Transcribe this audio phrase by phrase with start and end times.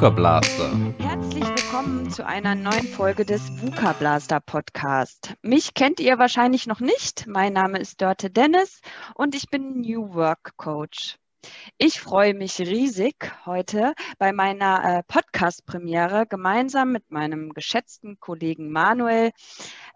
[0.00, 0.94] VUCA Blaster.
[0.98, 5.34] Herzlich willkommen zu einer neuen Folge des VUCA Blaster Podcast.
[5.42, 7.26] Mich kennt ihr wahrscheinlich noch nicht.
[7.26, 8.80] Mein Name ist Dörte Dennis
[9.14, 11.18] und ich bin New Work Coach.
[11.76, 19.32] Ich freue mich riesig, heute bei meiner äh, Podcast-Premiere gemeinsam mit meinem geschätzten Kollegen Manuel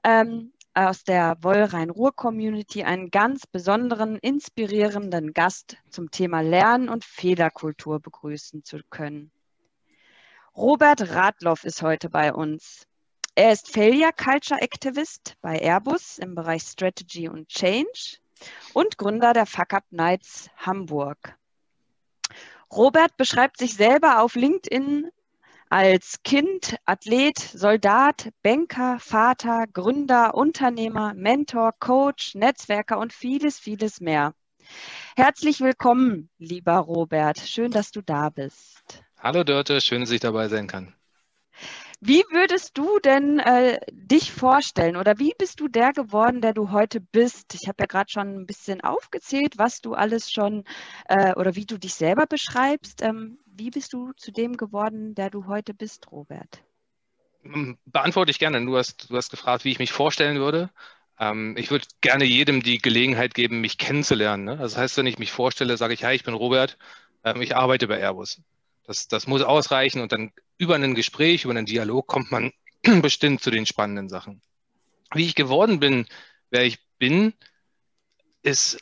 [0.03, 8.65] ähm, aus der Wollrhein-Ruhr-Community einen ganz besonderen, inspirierenden Gast zum Thema Lernen und Fehlerkultur begrüßen
[8.65, 9.31] zu können.
[10.57, 12.87] Robert Radloff ist heute bei uns.
[13.35, 18.19] Er ist Failure Culture Activist bei Airbus im Bereich Strategy und Change
[18.73, 21.37] und Gründer der Fuck Up Nights Hamburg.
[22.71, 25.11] Robert beschreibt sich selber auf LinkedIn
[25.71, 34.35] als Kind, Athlet, Soldat, Banker, Vater, Gründer, Unternehmer, Mentor, Coach, Netzwerker und vieles, vieles mehr.
[35.17, 37.41] Herzlich willkommen, lieber Robert.
[37.41, 39.04] Schön, dass du da bist.
[39.25, 40.93] Hallo Dörte, schön, dass ich dabei sein kann.
[41.99, 46.73] Wie würdest du denn äh, dich vorstellen oder wie bist du der geworden, der du
[46.73, 47.55] heute bist?
[47.55, 50.65] Ich habe ja gerade schon ein bisschen aufgezählt, was du alles schon
[51.09, 53.01] äh, oder wie du dich selber beschreibst.
[53.01, 56.63] Ähm, wie bist du zu dem geworden, der du heute bist, Robert?
[57.45, 58.63] Hm, beantworte ich gerne.
[58.63, 60.69] Du hast, du hast gefragt, wie ich mich vorstellen würde.
[61.19, 64.45] Ähm, ich würde gerne jedem die Gelegenheit geben, mich kennenzulernen.
[64.45, 64.59] Ne?
[64.59, 66.77] Das heißt, wenn ich mich vorstelle, sage ich, hi, ich bin Robert,
[67.25, 68.43] ähm, ich arbeite bei Airbus.
[68.85, 72.53] Das, das muss ausreichen und dann über ein Gespräch, über einen Dialog kommt man
[73.03, 74.43] bestimmt zu den spannenden Sachen.
[75.13, 76.07] Wie ich geworden bin,
[76.51, 77.35] wer ich bin,
[78.43, 78.79] ist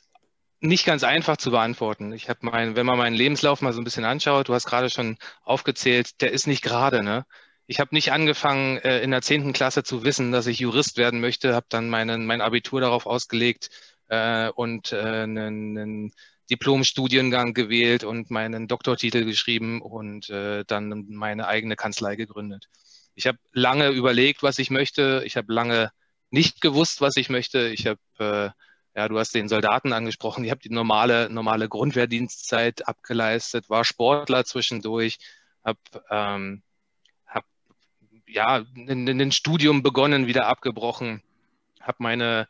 [0.61, 2.13] nicht ganz einfach zu beantworten.
[2.13, 4.91] Ich habe mein, wenn man meinen Lebenslauf mal so ein bisschen anschaut, du hast gerade
[4.91, 7.03] schon aufgezählt, der ist nicht gerade.
[7.03, 7.27] Ne?
[7.67, 11.21] Ich habe nicht angefangen, äh, in der zehnten Klasse zu wissen, dass ich Jurist werden
[11.21, 13.71] möchte, habe dann meinen, mein Abitur darauf ausgelegt
[14.09, 16.13] äh, und äh, einen, einen
[16.53, 22.69] Diplomstudiengang gewählt und meinen Doktortitel geschrieben und äh, dann meine eigene Kanzlei gegründet.
[23.15, 25.23] Ich habe lange überlegt, was ich möchte.
[25.25, 25.91] Ich habe lange
[26.29, 27.69] nicht gewusst, was ich möchte.
[27.69, 28.51] Ich habe, äh,
[28.99, 30.45] ja, du hast den Soldaten angesprochen.
[30.45, 35.17] Ich habe die normale, normale Grundwehrdienstzeit abgeleistet, war Sportler zwischendurch,
[35.65, 35.79] habe
[36.11, 36.63] ähm,
[37.27, 37.47] hab,
[38.27, 41.23] ja, ein Studium begonnen, wieder abgebrochen,
[41.81, 42.47] habe meine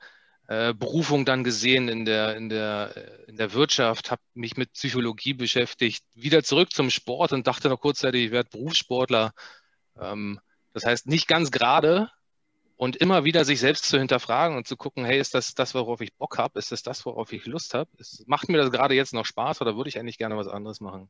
[0.52, 5.32] äh, Berufung dann gesehen in der, in der, in der Wirtschaft, habe mich mit Psychologie
[5.32, 9.32] beschäftigt, wieder zurück zum Sport und dachte noch kurzzeitig, ich werde Berufssportler.
[9.98, 10.40] Ähm,
[10.74, 12.10] das heißt, nicht ganz gerade
[12.76, 16.02] und immer wieder sich selbst zu hinterfragen und zu gucken, hey, ist das das, worauf
[16.02, 16.58] ich Bock habe?
[16.58, 17.88] Ist das das, worauf ich Lust habe?
[18.26, 21.08] Macht mir das gerade jetzt noch Spaß oder würde ich eigentlich gerne was anderes machen?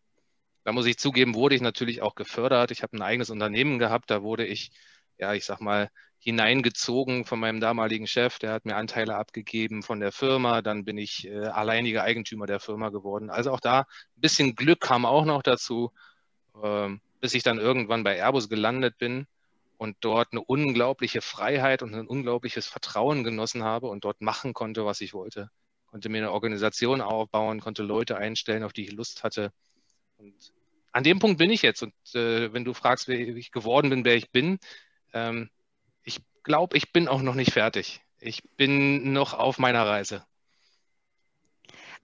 [0.62, 2.70] Da muss ich zugeben, wurde ich natürlich auch gefördert.
[2.70, 4.70] Ich habe ein eigenes Unternehmen gehabt, da wurde ich,
[5.18, 8.38] ja, ich sag mal, hineingezogen von meinem damaligen Chef.
[8.38, 10.62] Der hat mir Anteile abgegeben von der Firma.
[10.62, 13.28] Dann bin ich äh, alleiniger Eigentümer der Firma geworden.
[13.28, 15.90] Also auch da ein bisschen Glück kam auch noch dazu,
[16.62, 16.90] äh,
[17.20, 19.26] bis ich dann irgendwann bei Airbus gelandet bin
[19.78, 24.86] und dort eine unglaubliche Freiheit und ein unglaubliches Vertrauen genossen habe und dort machen konnte,
[24.86, 25.50] was ich wollte.
[25.86, 29.50] Konnte mir eine Organisation aufbauen, konnte Leute einstellen, auf die ich Lust hatte.
[30.18, 30.52] Und
[30.92, 31.82] an dem Punkt bin ich jetzt.
[31.82, 34.60] Und äh, wenn du fragst, wie ich geworden bin, wer ich bin,
[35.12, 35.50] ähm,
[36.42, 38.00] glaube, ich bin auch noch nicht fertig.
[38.18, 40.24] Ich bin noch auf meiner Reise.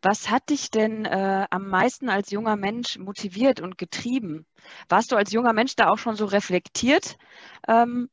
[0.00, 4.46] Was hat dich denn äh, am meisten als junger Mensch motiviert und getrieben?
[4.88, 7.16] Warst du als junger Mensch da auch schon so reflektiert?
[7.66, 8.08] Ähm,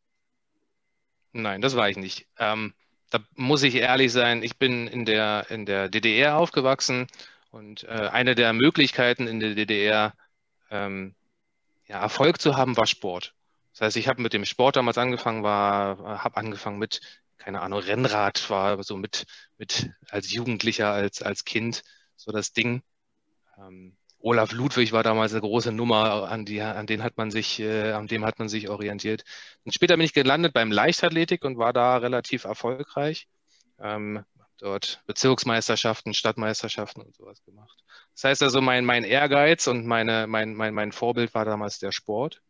[1.31, 2.27] Nein, das war ich nicht.
[2.39, 2.73] Ähm,
[3.11, 7.07] da muss ich ehrlich sein, ich bin in der, in der DDR aufgewachsen
[7.51, 10.13] und äh, eine der Möglichkeiten in der DDR
[10.71, 11.13] ähm,
[11.87, 13.34] ja, Erfolg zu haben, war Sport.
[13.75, 17.01] Das heißt, ich habe mit dem Sport damals angefangen, war, habe angefangen mit,
[17.37, 19.25] keine Ahnung, Rennrad, war so mit,
[19.57, 21.83] mit als Jugendlicher, als, als Kind
[22.15, 22.83] so das Ding.
[23.57, 27.59] Ähm, Olaf Ludwig war damals eine große Nummer, an, die, an den hat man sich,
[27.59, 29.25] äh, an dem hat man sich orientiert.
[29.65, 33.27] Und später bin ich gelandet beim Leichtathletik und war da relativ erfolgreich.
[33.77, 34.23] Ähm,
[34.57, 37.83] dort Bezirksmeisterschaften, Stadtmeisterschaften und sowas gemacht.
[38.13, 41.91] Das heißt also, mein, mein Ehrgeiz und meine, mein, mein, mein Vorbild war damals der
[41.91, 42.41] Sport.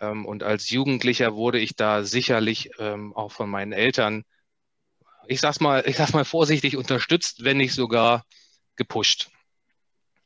[0.00, 4.24] Ähm, und als Jugendlicher wurde ich da sicherlich ähm, auch von meinen Eltern,
[5.26, 8.24] ich sag's mal, ich sag's mal vorsichtig unterstützt, wenn nicht sogar
[8.76, 9.30] gepusht.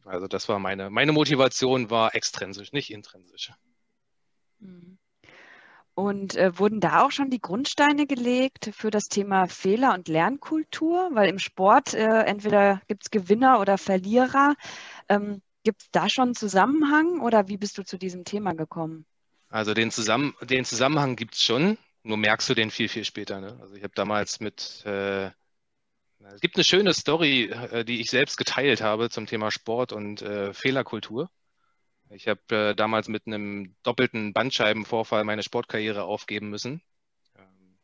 [0.04, 3.52] Also das war meine, meine Motivation war extrinsisch, nicht intrinsisch.
[4.60, 4.98] Mhm.
[5.96, 11.10] Und äh, wurden da auch schon die Grundsteine gelegt für das Thema Fehler- und Lernkultur?
[11.12, 14.56] Weil im Sport äh, entweder gibt es Gewinner oder Verlierer.
[15.08, 19.06] Ähm, gibt es da schon einen Zusammenhang oder wie bist du zu diesem Thema gekommen?
[19.54, 23.40] Also den, Zusammen den Zusammenhang gibt es schon, nur merkst du den viel, viel später.
[23.40, 23.56] Ne?
[23.60, 28.36] Also ich habe damals mit, äh, es gibt eine schöne Story, äh, die ich selbst
[28.36, 31.30] geteilt habe zum Thema Sport und äh, Fehlerkultur.
[32.10, 36.82] Ich habe äh, damals mit einem doppelten Bandscheibenvorfall meine Sportkarriere aufgeben müssen.
[37.36, 37.78] Ähm,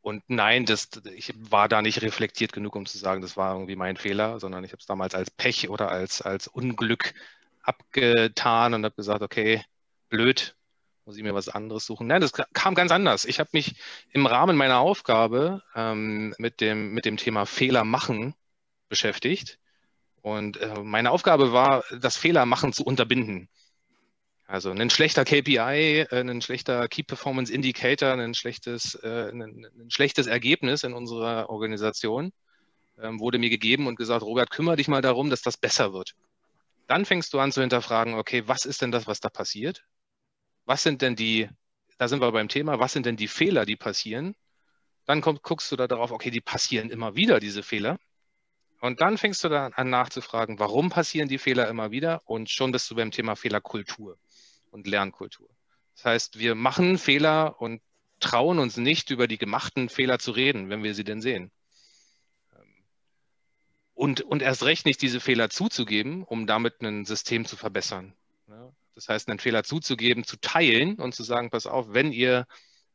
[0.00, 3.74] und nein, das, ich war da nicht reflektiert genug, um zu sagen, das war irgendwie
[3.74, 7.14] mein Fehler, sondern ich habe es damals als Pech oder als, als Unglück
[7.62, 9.60] abgetan und habe gesagt, okay,
[10.12, 10.54] blöd,
[11.04, 12.06] muss ich mir was anderes suchen.
[12.06, 13.24] Nein, das kam ganz anders.
[13.24, 13.74] Ich habe mich
[14.10, 18.34] im Rahmen meiner Aufgabe ähm, mit, dem, mit dem Thema Fehler machen
[18.88, 19.58] beschäftigt.
[20.20, 23.48] Und äh, meine Aufgabe war, das Fehlermachen zu unterbinden.
[24.46, 29.90] Also ein schlechter KPI, äh, ein schlechter Key Performance Indicator, ein schlechtes, äh, ein, ein
[29.90, 32.32] schlechtes Ergebnis in unserer Organisation
[33.00, 36.12] ähm, wurde mir gegeben und gesagt, Robert, kümmere dich mal darum, dass das besser wird.
[36.86, 39.84] Dann fängst du an zu hinterfragen, okay, was ist denn das, was da passiert?
[40.64, 41.48] Was sind denn die,
[41.98, 44.34] da sind wir beim Thema, was sind denn die Fehler, die passieren?
[45.04, 47.98] Dann komm, guckst du da darauf, okay, die passieren immer wieder, diese Fehler.
[48.80, 52.20] Und dann fängst du dann an nachzufragen, warum passieren die Fehler immer wieder?
[52.24, 54.18] Und schon bist du beim Thema Fehlerkultur
[54.70, 55.48] und Lernkultur.
[55.94, 57.80] Das heißt, wir machen Fehler und
[58.18, 61.50] trauen uns nicht, über die gemachten Fehler zu reden, wenn wir sie denn sehen.
[63.94, 68.14] Und, und erst recht nicht diese Fehler zuzugeben, um damit ein System zu verbessern.
[68.94, 72.46] Das heißt, einen Fehler zuzugeben, zu teilen und zu sagen, pass auf, wenn ihr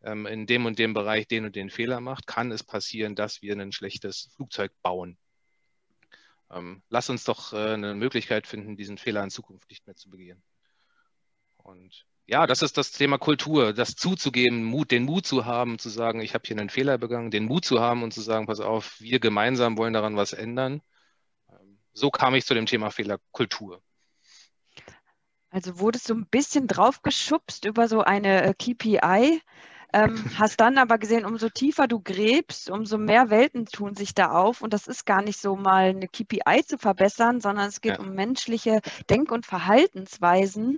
[0.03, 3.41] ähm, in dem und dem Bereich den und den Fehler macht, kann es passieren, dass
[3.41, 5.17] wir ein schlechtes Flugzeug bauen.
[6.51, 10.09] Ähm, lass uns doch äh, eine Möglichkeit finden, diesen Fehler in Zukunft nicht mehr zu
[10.09, 10.41] begehen.
[11.57, 15.89] Und ja, das ist das Thema Kultur, das zuzugeben, Mut, den Mut zu haben, zu
[15.89, 18.59] sagen, ich habe hier einen Fehler begangen, den Mut zu haben und zu sagen, pass
[18.59, 20.81] auf, wir gemeinsam wollen daran was ändern.
[21.49, 23.81] Ähm, so kam ich zu dem Thema Fehlerkultur.
[25.57, 29.41] Also wurdest du ein bisschen draufgeschubst über so eine äh, KPI,
[29.91, 34.29] ähm, hast dann aber gesehen, umso tiefer du gräbst, umso mehr Welten tun sich da
[34.29, 34.61] auf.
[34.61, 37.99] Und das ist gar nicht so mal eine KPI zu verbessern, sondern es geht ja.
[37.99, 40.77] um menschliche Denk- und Verhaltensweisen.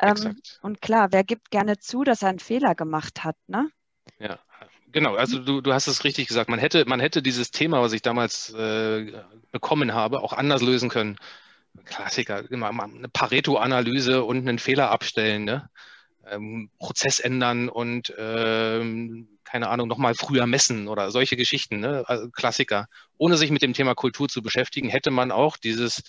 [0.00, 3.68] Ähm, und klar, wer gibt gerne zu, dass er einen Fehler gemacht hat, ne?
[4.20, 4.38] Ja,
[4.92, 5.16] genau.
[5.16, 6.50] Also du, du hast es richtig gesagt.
[6.50, 9.12] Man hätte, man hätte dieses Thema, was ich damals äh,
[9.50, 11.18] bekommen habe, auch anders lösen können.
[11.84, 15.70] Klassiker, immer mal eine Pareto-Analyse und einen Fehler abstellen, ne?
[16.26, 22.04] ähm, Prozess ändern und ähm, keine Ahnung, nochmal früher messen oder solche Geschichten, ne?
[22.06, 22.86] also Klassiker.
[23.18, 26.02] Ohne sich mit dem Thema Kultur zu beschäftigen, hätte man auch dieses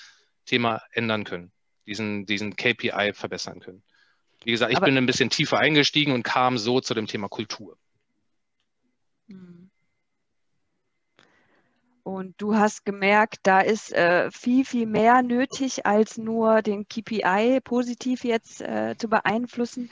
[0.45, 1.51] Thema ändern können,
[1.87, 3.83] diesen, diesen KPI verbessern können.
[4.43, 7.29] Wie gesagt, ich Aber bin ein bisschen tiefer eingestiegen und kam so zu dem Thema
[7.29, 7.77] Kultur.
[9.27, 9.60] Mhm.
[12.03, 17.59] Und du hast gemerkt, da ist äh, viel, viel mehr nötig, als nur den KPI
[17.63, 19.89] positiv jetzt äh, zu beeinflussen.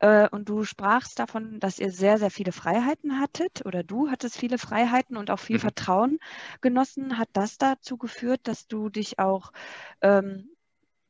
[0.00, 4.38] Äh, und du sprachst davon, dass ihr sehr, sehr viele Freiheiten hattet oder du hattest
[4.38, 5.60] viele Freiheiten und auch viel mhm.
[5.60, 6.18] Vertrauen
[6.60, 7.18] genossen.
[7.18, 9.52] Hat das dazu geführt, dass du dich auch
[10.00, 10.51] ähm,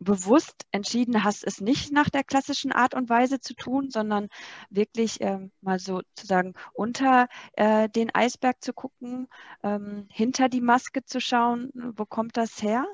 [0.03, 4.29] bewusst entschieden hast, es nicht nach der klassischen Art und Weise zu tun, sondern
[4.71, 9.29] wirklich ähm, mal sozusagen unter äh, den Eisberg zu gucken,
[9.63, 12.87] ähm, hinter die Maske zu schauen, wo kommt das her?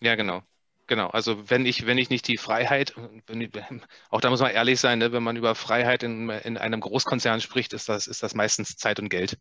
[0.00, 0.42] Ja, genau.
[0.88, 2.94] Genau, also wenn ich, wenn ich nicht die Freiheit,
[3.28, 3.50] ich,
[4.10, 7.40] auch da muss man ehrlich sein, ne, wenn man über Freiheit in, in einem Großkonzern
[7.40, 9.36] spricht, ist das, ist das meistens Zeit und Geld.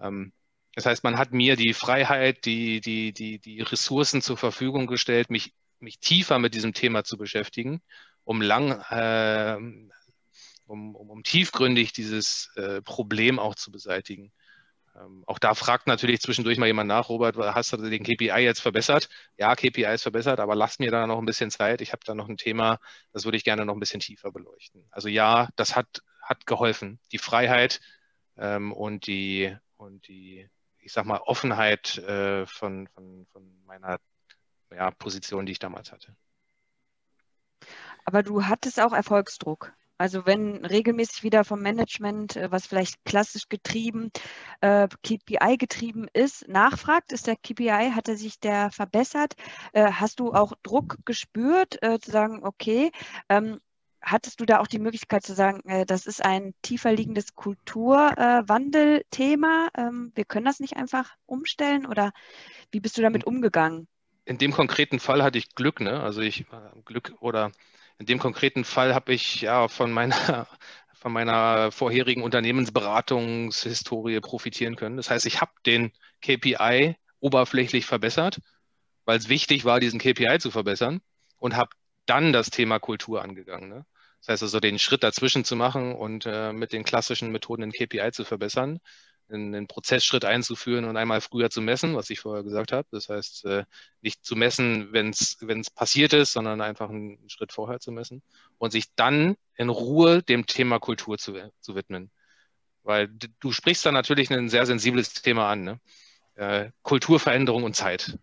[0.00, 0.32] Ähm,
[0.74, 5.28] das heißt, man hat mir die Freiheit, die, die, die, die Ressourcen zur Verfügung gestellt,
[5.28, 7.82] mich mich tiefer mit diesem Thema zu beschäftigen,
[8.24, 9.56] um lang, äh,
[10.66, 14.32] um, um, um, tiefgründig dieses äh, Problem auch zu beseitigen.
[14.96, 18.60] Ähm, auch da fragt natürlich zwischendurch mal jemand nach, Robert, hast du den KPI jetzt
[18.60, 19.08] verbessert?
[19.36, 21.80] Ja, KPI ist verbessert, aber lass mir da noch ein bisschen Zeit.
[21.80, 22.78] Ich habe da noch ein Thema,
[23.12, 24.86] das würde ich gerne noch ein bisschen tiefer beleuchten.
[24.90, 26.98] Also ja, das hat, hat geholfen.
[27.12, 27.80] Die Freiheit
[28.36, 33.98] ähm, und die, und die, ich sag mal, Offenheit äh, von, von, von meiner
[34.74, 36.14] ja, Position, die ich damals hatte.
[38.04, 39.72] Aber du hattest auch Erfolgsdruck.
[39.98, 44.10] Also wenn regelmäßig wieder vom Management, äh, was vielleicht klassisch getrieben,
[44.62, 49.34] äh, KPI getrieben ist, nachfragt, ist der KPI, hat er sich der verbessert?
[49.74, 52.92] Äh, hast du auch Druck gespürt, äh, zu sagen, okay,
[53.28, 53.60] ähm,
[54.00, 59.68] hattest du da auch die Möglichkeit zu sagen, äh, das ist ein tiefer liegendes Kulturwandelthema,
[59.76, 62.12] ähm, wir können das nicht einfach umstellen oder
[62.72, 63.34] wie bist du damit hm.
[63.34, 63.86] umgegangen?
[64.24, 66.00] In dem konkreten Fall hatte ich Glück, ne?
[66.00, 67.52] Also ich äh, Glück oder
[67.98, 70.46] in dem konkreten Fall habe ich ja von meiner
[70.94, 74.98] von meiner vorherigen Unternehmensberatungshistorie profitieren können.
[74.98, 78.40] Das heißt, ich habe den KPI oberflächlich verbessert,
[79.06, 81.00] weil es wichtig war, diesen KPI zu verbessern
[81.38, 81.70] und habe
[82.06, 83.70] dann das Thema Kultur angegangen.
[83.70, 83.86] Ne?
[84.20, 87.72] Das heißt also, den Schritt dazwischen zu machen und äh, mit den klassischen Methoden den
[87.72, 88.80] KPI zu verbessern,
[89.32, 92.86] einen Prozessschritt einzuführen und einmal früher zu messen, was ich vorher gesagt habe.
[92.90, 93.64] Das heißt, äh,
[94.02, 98.22] nicht zu messen, wenn es passiert ist, sondern einfach einen Schritt vorher zu messen
[98.58, 102.10] und sich dann in Ruhe dem Thema Kultur zu, zu widmen.
[102.82, 105.62] Weil du sprichst da natürlich ein sehr sensibles Thema an.
[105.64, 105.80] Ne?
[106.34, 108.18] Äh, Kulturveränderung und Zeit.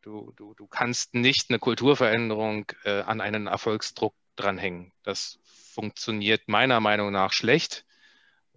[0.00, 4.92] Du, du, du kannst nicht eine Kulturveränderung äh, an einen Erfolgsdruck dranhängen.
[5.04, 7.84] Das funktioniert meiner Meinung nach schlecht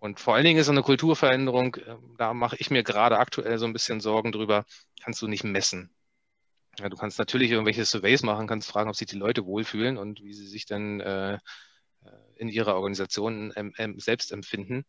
[0.05, 3.65] und vor allen Dingen ist eine Kulturveränderung, ähm, da mache ich mir gerade aktuell so
[3.65, 4.65] ein bisschen Sorgen drüber,
[5.03, 5.93] kannst du nicht messen.
[6.79, 10.21] Ja, du kannst natürlich irgendwelche Surveys machen, kannst fragen, ob sich die Leute wohlfühlen und
[10.23, 11.39] wie sie sich dann äh, äh
[12.35, 14.85] in ihrer Organisation ähm, ähm, selbst empfinden.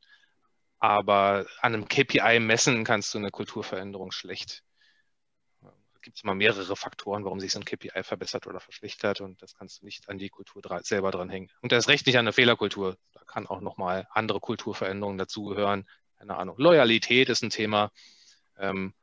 [0.79, 4.65] Aber an einem KPI messen kannst du eine Kulturveränderung schlecht.
[5.63, 9.41] Da gibt es mal mehrere Faktoren, warum sich so ein KPI verbessert oder verschlechtert und
[9.43, 11.51] das kannst du nicht an die Kultur selber dranhängen.
[11.63, 15.87] Und das recht nicht an eine Fehlerkultur kann auch nochmal andere Kulturveränderungen dazugehören.
[16.18, 16.56] Keine Ahnung.
[16.59, 17.90] Loyalität ist ein Thema.
[18.59, 18.95] Ähm,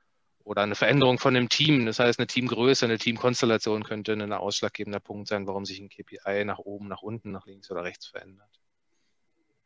[0.43, 1.85] oder eine Veränderung von dem Team.
[1.85, 6.43] Das heißt, eine Teamgröße, eine Teamkonstellation könnte ein ausschlaggebender Punkt sein, warum sich ein KPI
[6.45, 8.49] nach oben, nach unten, nach links oder rechts verändert.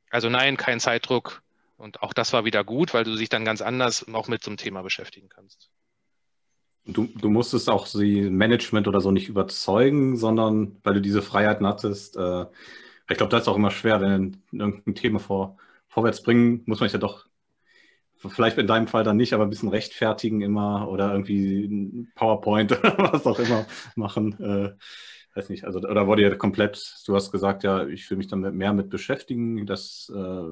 [0.09, 1.41] Also nein, kein Zeitdruck.
[1.77, 4.49] Und auch das war wieder gut, weil du dich dann ganz anders auch mit so
[4.49, 5.69] einem Thema beschäftigen kannst.
[6.85, 11.67] Du, du musstest auch die Management oder so nicht überzeugen, sondern weil du diese Freiheiten
[11.67, 12.45] hattest, äh,
[13.09, 16.89] ich glaube, das ist auch immer schwer, wenn irgendein Thema vor, vorwärts bringen, muss man
[16.89, 17.25] sich ja doch,
[18.17, 23.13] vielleicht in deinem Fall dann nicht, aber ein bisschen rechtfertigen immer oder irgendwie PowerPoint oder
[23.13, 24.39] was auch immer machen.
[24.39, 24.73] Äh,
[25.37, 28.41] weiß nicht, also oder wurde ja komplett, du hast gesagt, ja, ich will mich dann
[28.57, 30.43] mehr mit beschäftigen, das äh,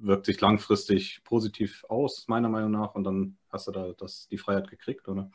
[0.00, 4.38] wirkt sich langfristig positiv aus, meiner Meinung nach, und dann hast du da das, die
[4.38, 5.30] Freiheit gekriegt, oder?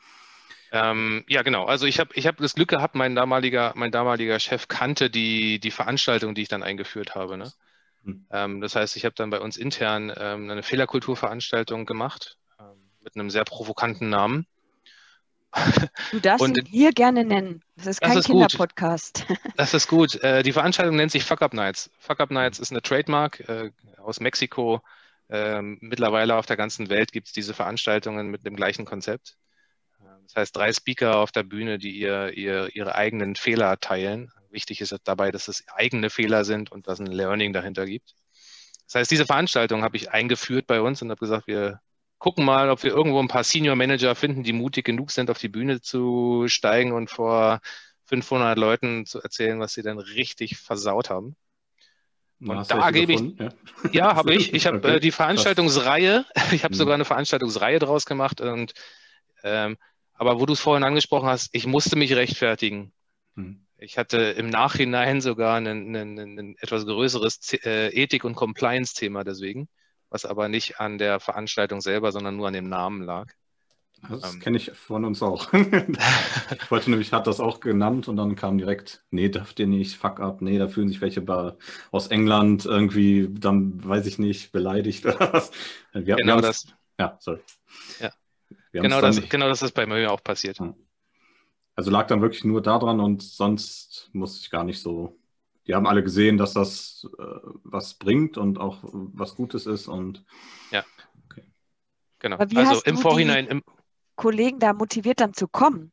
[0.72, 1.66] Ähm, ja, genau.
[1.66, 5.60] Also ich habe ich hab das Glück gehabt, mein damaliger, mein damaliger Chef kannte die,
[5.60, 7.36] die Veranstaltung, die ich dann eingeführt habe.
[7.36, 7.52] Ne?
[8.04, 8.26] Hm.
[8.30, 13.14] Ähm, das heißt, ich habe dann bei uns intern ähm, eine Fehlerkulturveranstaltung gemacht ähm, mit
[13.14, 14.46] einem sehr provokanten Namen.
[16.10, 17.62] Du darfst Und, ihn hier gerne nennen.
[17.76, 19.26] Das ist kein Kinderpodcast.
[19.58, 20.14] Das ist gut.
[20.22, 21.90] Äh, die Veranstaltung nennt sich Fuck Up Nights.
[21.98, 24.80] Fuck Up Nights ist eine Trademark äh, aus Mexiko.
[25.28, 29.36] Ähm, mittlerweile auf der ganzen Welt gibt es diese Veranstaltungen mit dem gleichen Konzept.
[30.32, 34.32] Das heißt, drei Speaker auf der Bühne, die ihr, ihr, ihre eigenen Fehler teilen.
[34.50, 38.14] Wichtig ist dabei, dass es eigene Fehler sind und dass ein Learning dahinter gibt.
[38.86, 41.80] Das heißt, diese Veranstaltung habe ich eingeführt bei uns und habe gesagt, wir
[42.18, 45.38] gucken mal, ob wir irgendwo ein paar Senior Manager finden, die mutig genug sind, auf
[45.38, 47.60] die Bühne zu steigen und vor
[48.06, 51.36] 500 Leuten zu erzählen, was sie denn richtig versaut haben.
[52.40, 53.48] Und da gebe ich, ja,
[53.92, 54.52] ja habe ich.
[54.52, 54.96] Ich habe okay.
[54.96, 56.78] äh, die Veranstaltungsreihe, ich habe mhm.
[56.78, 58.72] sogar eine Veranstaltungsreihe draus gemacht und
[59.44, 59.76] ähm,
[60.22, 62.92] aber wo du es vorhin angesprochen hast, ich musste mich rechtfertigen.
[63.34, 63.66] Hm.
[63.76, 69.68] Ich hatte im Nachhinein sogar ein, etwas größeres äh, Ethik- und Compliance-Thema deswegen,
[70.10, 73.32] was aber nicht an der Veranstaltung selber, sondern nur an dem Namen lag.
[74.08, 75.52] Das ähm, kenne ich von uns auch.
[75.52, 79.96] ich wollte nämlich, hat das auch genannt und dann kam direkt, nee, dürft ihr nicht,
[79.96, 81.52] fuck up, nee, da fühlen sich welche bei,
[81.90, 85.50] aus England irgendwie, dann weiß ich nicht, beleidigt oder was.
[85.92, 86.66] Wir, genau wir das.
[87.00, 87.40] Ja, sorry.
[87.98, 88.12] Ja.
[88.72, 90.58] Genau das, genau das ist bei mir auch passiert.
[91.74, 95.18] Also lag dann wirklich nur daran und sonst musste ich gar nicht so.
[95.66, 97.22] Die haben alle gesehen, dass das äh,
[97.64, 100.24] was bringt und auch was Gutes ist und
[100.70, 100.84] ja.
[101.26, 101.44] Okay.
[102.18, 102.36] Genau.
[102.36, 103.46] also im Vorhinein.
[103.46, 103.62] Im
[104.16, 105.92] Kollegen da motiviert dann zu kommen?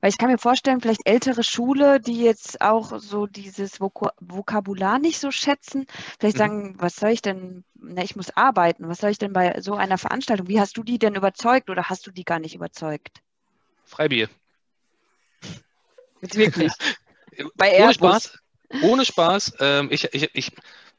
[0.00, 4.98] Weil ich kann mir vorstellen, vielleicht ältere Schule, die jetzt auch so dieses Vok Vokabular
[4.98, 5.86] nicht so schätzen,
[6.18, 6.38] vielleicht mhm.
[6.38, 9.74] sagen, was soll ich denn, na, ich muss arbeiten, was soll ich denn bei so
[9.74, 10.48] einer Veranstaltung?
[10.48, 13.20] Wie hast du die denn überzeugt oder hast du die gar nicht überzeugt?
[13.84, 14.28] Freibier.
[16.20, 16.72] Jetzt wirklich.
[17.56, 17.96] bei Airbus.
[18.00, 18.38] Ohne Spaß.
[18.82, 19.52] Ohne Spaß.
[19.60, 20.52] Ähm, ich, ich, ich,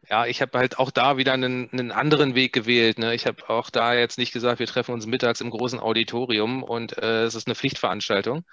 [0.10, 2.98] ja, ich habe halt auch da wieder einen, einen anderen Weg gewählt.
[2.98, 3.14] Ne?
[3.14, 6.98] Ich habe auch da jetzt nicht gesagt, wir treffen uns mittags im großen Auditorium und
[6.98, 8.44] äh, es ist eine Pflichtveranstaltung,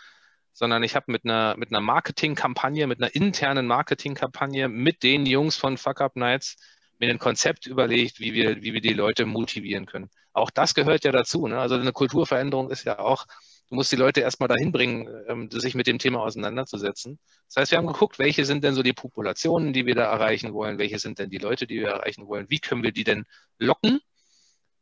[0.57, 5.55] sondern ich habe mit einer, mit einer Marketingkampagne, mit einer internen Marketingkampagne mit den Jungs
[5.55, 6.57] von Fuck Up Nights
[6.99, 10.09] mir ein Konzept überlegt, wie wir, wie wir die Leute motivieren können.
[10.33, 11.47] Auch das gehört ja dazu.
[11.47, 11.59] Ne?
[11.59, 13.27] Also eine Kulturveränderung ist ja auch,
[13.69, 17.19] du musst die Leute erstmal dahin bringen, ähm, sich mit dem Thema auseinanderzusetzen.
[17.49, 20.55] Das heißt, wir haben geguckt, welche sind denn so die Populationen, die wir da erreichen
[20.55, 23.27] wollen, welche sind denn die Leute, die wir erreichen wollen, wie können wir die denn
[23.59, 24.01] locken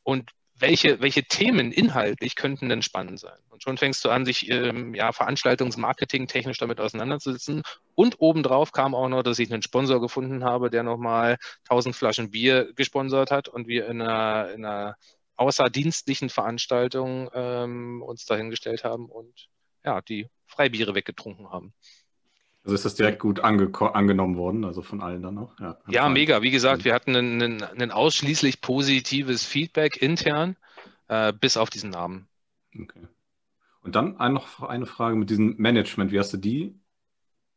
[0.04, 3.38] und welche, welche Themen inhaltlich könnten denn spannend sein?
[3.50, 7.62] Und schon fängst du an, dich ähm, ja, Veranstaltungsmarketing technisch damit auseinanderzusetzen.
[7.94, 12.30] Und obendrauf kam auch noch, dass ich einen Sponsor gefunden habe, der nochmal 1000 Flaschen
[12.30, 14.96] Bier gesponsert hat und wir in einer, in einer
[15.37, 19.49] außerdienstlichen Veranstaltung ähm, uns dahingestellt haben und
[19.84, 21.75] ja, die Freibiere weggetrunken haben.
[22.64, 25.59] Also ist das direkt gut angenommen worden, also von allen dann auch?
[25.61, 26.40] Ja, ja mega.
[26.40, 30.56] Wie gesagt, wir hatten ein, ausschließlich positives Feedback intern.
[31.09, 32.26] äh, bis auf diesen Namen.
[32.75, 33.06] Okay.
[33.83, 36.11] Und dann noch eine Frage mit diesem Management.
[36.11, 36.75] Wie hast du die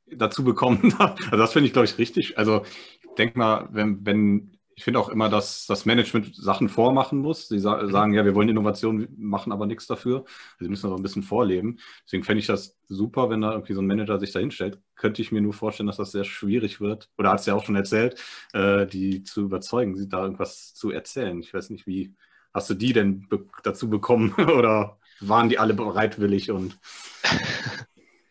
[0.06, 0.94] dazu bekommen?
[1.00, 2.38] also das finde ich, glaube ich, richtig.
[2.38, 2.64] Also
[3.02, 7.48] ich denke mal, wenn, wenn ich finde auch immer, dass das Management Sachen vormachen muss.
[7.48, 10.24] Sie sa sagen, ja, wir wollen Innovation, machen aber nichts dafür.
[10.60, 11.79] Sie müssen aber ein bisschen vorleben.
[12.05, 14.79] Deswegen fände ich das super, wenn da irgendwie so ein Manager sich da hinstellt.
[14.96, 17.10] Könnte ich mir nur vorstellen, dass das sehr schwierig wird.
[17.17, 20.91] Oder hat es ja auch schon erzählt, äh, die zu überzeugen, sie da irgendwas zu
[20.91, 21.39] erzählen.
[21.39, 22.13] Ich weiß nicht, wie
[22.53, 24.36] hast du die denn be dazu bekommen?
[24.38, 26.77] Oder waren die alle bereitwillig und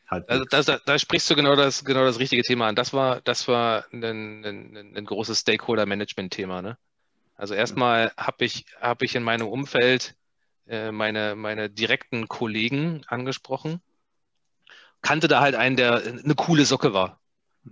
[0.09, 2.77] Halt also da, da, da, sprichst du genau das, genau das richtige Thema an.
[2.77, 6.63] Das war, das war ein, ein, ein großes Stakeholder-Management-Thema.
[6.63, 6.79] Ne?
[7.35, 10.15] Also erstmal habe ich, hab ich in meinem Umfeld
[10.69, 13.81] äh, meine, meine direkten Kollegen angesprochen,
[15.03, 17.21] kannte da halt einen, der eine coole Socke war.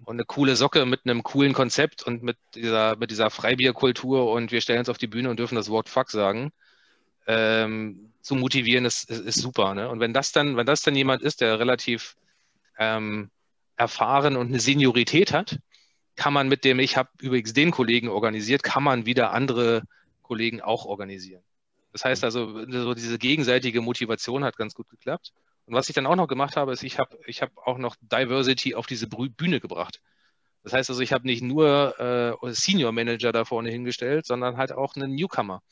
[0.04, 4.50] Und eine coole Socke mit einem coolen Konzept und mit dieser, mit dieser Freibierkultur und
[4.50, 6.50] wir stellen uns auf die Bühne und dürfen das Wort Fuck sagen.
[7.28, 9.74] Ähm, zu motivieren ist, ist, ist super.
[9.74, 9.88] Ne?
[9.88, 12.16] Und wenn das dann, wenn das dann jemand ist, der relativ
[12.78, 13.30] ähm,
[13.76, 15.58] erfahren und eine Seniorität hat,
[16.16, 19.82] kann man mit dem, ich habe übrigens den Kollegen organisiert, kann man wieder andere
[20.22, 21.42] Kollegen auch organisieren.
[21.92, 25.32] Das heißt also, so diese gegenseitige Motivation hat ganz gut geklappt.
[25.66, 27.96] Und was ich dann auch noch gemacht habe, ist, ich habe ich hab auch noch
[28.00, 30.00] Diversity auf diese Bühne gebracht.
[30.62, 34.72] Das heißt also, ich habe nicht nur äh, Senior Manager da vorne hingestellt, sondern halt
[34.72, 35.62] auch einen Newcomer.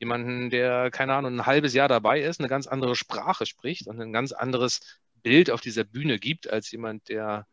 [0.00, 4.00] Jemanden, der, keine Ahnung, ein halbes Jahr dabei ist, eine ganz andere Sprache spricht und
[4.00, 4.80] ein ganz anderes
[5.28, 7.46] Bild auf dieser Bühne gibt, als jemand, der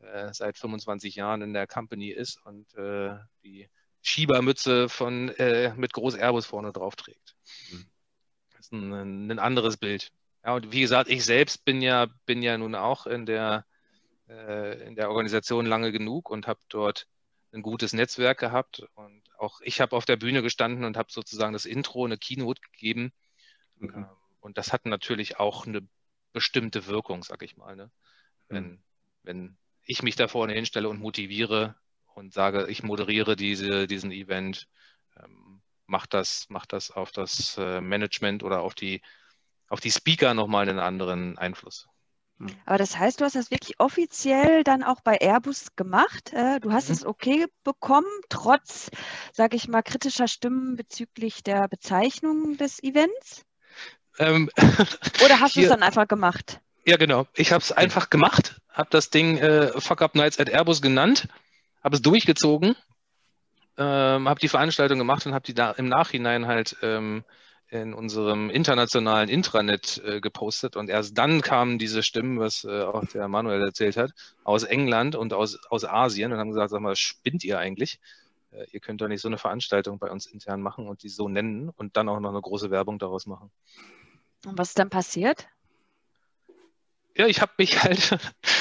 [0.00, 3.68] äh, seit 25 Jahren in der Company ist und äh, die
[4.02, 7.36] Schiebermütze von, äh, mit Groß Airbus vorne drauf trägt.
[7.70, 7.86] Mhm.
[8.50, 10.10] Das ist ein, ein, anderes Bild.
[10.44, 13.64] Ja, und wie gesagt, ich selbst bin ja, bin ja nun auch in der,
[14.28, 17.06] äh, in der Organisation lange genug und habe dort
[17.52, 18.82] ein gutes Netzwerk gehabt.
[18.96, 22.60] Und auch ich habe auf der Bühne gestanden und habe sozusagen das Intro, eine Keynote
[22.72, 23.12] gegeben.
[23.80, 23.98] Okay.
[23.98, 24.06] Ähm,
[24.40, 25.86] und das hat natürlich auch eine
[26.32, 27.76] bestimmte Wirkung, sag ich mal.
[27.76, 27.90] Ne?
[28.48, 28.82] Wenn, mhm.
[29.22, 31.76] wenn ich mich da vorne hinstelle und motiviere
[32.14, 34.68] und sage, ich moderiere diese, diesen Event,
[35.16, 39.02] ähm, macht das, macht das auf das äh, Management oder auf die,
[39.68, 41.88] auf die Speaker nochmal einen anderen Einfluss.
[42.38, 42.56] Mhm.
[42.64, 46.32] Aber das heißt, du hast das wirklich offiziell dann auch bei Airbus gemacht.
[46.32, 46.94] Äh, du hast mhm.
[46.94, 48.90] es okay bekommen, trotz,
[49.32, 53.44] sage ich mal, kritischer Stimmen bezüglich der Bezeichnung des Events?
[54.18, 54.50] Ähm,
[55.24, 56.60] Oder hast du es dann einfach gemacht?
[56.84, 57.26] Ja, genau.
[57.34, 61.28] Ich habe es einfach gemacht, habe das Ding äh, Fuck Up Nights at Airbus genannt,
[61.82, 62.74] habe es durchgezogen,
[63.76, 67.24] ähm, habe die Veranstaltung gemacht und habe die da im Nachhinein halt ähm,
[67.68, 73.04] in unserem internationalen Intranet äh, gepostet und erst dann kamen diese Stimmen, was äh, auch
[73.04, 74.10] der Manuel erzählt hat,
[74.42, 78.00] aus England und aus, aus Asien und haben gesagt, sag mal, spinnt ihr eigentlich?
[78.50, 81.28] Äh, ihr könnt doch nicht so eine Veranstaltung bei uns intern machen und die so
[81.28, 83.50] nennen und dann auch noch eine große Werbung daraus machen.
[84.46, 85.48] Und was ist dann passiert?
[87.16, 88.18] Ja, ich habe mich halt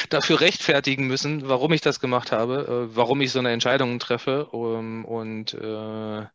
[0.10, 4.48] dafür rechtfertigen müssen, warum ich das gemacht habe, äh, warum ich so eine Entscheidung treffe
[4.48, 6.26] um, und äh,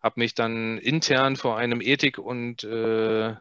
[0.00, 3.34] habe mich dann intern vor einem Ethik- und äh,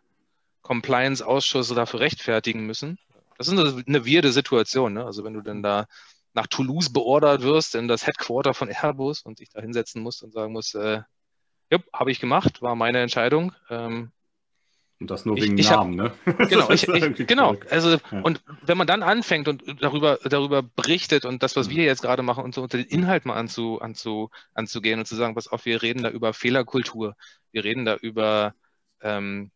[0.64, 2.98] Compliance-Ausschuss dafür rechtfertigen müssen.
[3.38, 4.94] Das ist eine, wirde Situation.
[4.94, 5.06] Ne?
[5.06, 5.86] Also wenn du dann da
[6.34, 10.34] nach Toulouse beordert wirst, in das Headquarter von Airbus und dich da hinsetzen musst und
[10.34, 11.02] sagen musst, äh,
[11.72, 13.54] ja, habe ich gemacht, war meine Entscheidung.
[13.70, 14.12] Ähm,
[15.00, 16.48] und das nur wegen ich, ich Namen, hab, ne?
[16.50, 17.56] Genau, ich, ich, genau.
[17.70, 18.22] Also, ja.
[18.22, 21.76] und wenn man dann anfängt und darüber, darüber berichtet und das, was mhm.
[21.76, 25.16] wir jetzt gerade machen, und so unter den Inhalt mal anzu, anzu, anzugehen und zu
[25.16, 27.16] sagen, pass auf, wir reden da über Fehlerkultur,
[27.52, 28.56] wir reden da über,
[29.02, 29.52] ähm,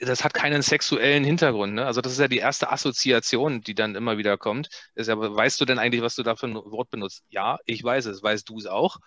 [0.00, 1.86] das hat keinen sexuellen Hintergrund, ne?
[1.86, 4.68] Also, das ist ja die erste Assoziation, die dann immer wieder kommt.
[4.94, 7.24] Ist ja, weißt du denn eigentlich, was du da für ein Wort benutzt?
[7.30, 8.22] Ja, ich weiß es.
[8.22, 8.98] Weißt du es auch?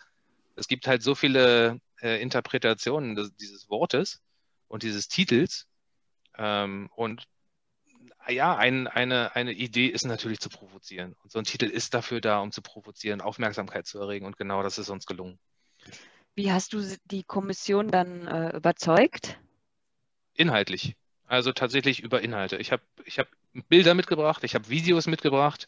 [0.56, 4.22] Es gibt halt so viele äh, Interpretationen des, dieses Wortes
[4.72, 5.68] und dieses Titels.
[6.38, 7.26] Ähm, und
[8.28, 11.16] ja, ein, eine, eine Idee ist natürlich zu provozieren.
[11.24, 14.26] Und so ein Titel ist dafür da, um zu provozieren, Aufmerksamkeit zu erregen.
[14.26, 15.40] Und genau das ist uns gelungen.
[16.34, 19.40] Wie hast du die Kommission dann äh, überzeugt?
[20.34, 20.96] Inhaltlich.
[21.26, 22.58] Also tatsächlich über Inhalte.
[22.58, 23.28] Ich habe ich hab
[23.68, 25.68] Bilder mitgebracht, ich habe Videos mitgebracht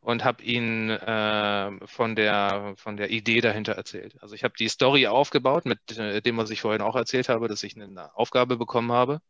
[0.00, 4.16] und habe ihnen äh, von, der, von der Idee dahinter erzählt.
[4.22, 7.48] Also ich habe die Story aufgebaut mit äh, dem, was ich vorhin auch erzählt habe,
[7.48, 9.20] dass ich eine Aufgabe bekommen habe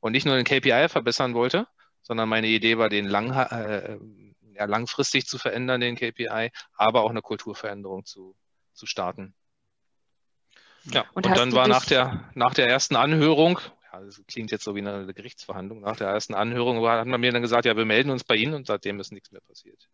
[0.00, 1.66] und nicht nur den KPI verbessern wollte,
[2.02, 3.98] sondern meine Idee war, den lang, äh,
[4.54, 8.34] ja, langfristig zu verändern, den KPI, aber auch eine Kulturveränderung zu,
[8.72, 9.34] zu starten.
[10.84, 13.58] Ja, und, und dann war nach der, nach der ersten Anhörung,
[13.92, 17.32] ja, das klingt jetzt so wie eine Gerichtsverhandlung, nach der ersten Anhörung hat man mir
[17.32, 19.88] dann gesagt, ja, wir melden uns bei Ihnen und seitdem ist nichts mehr passiert.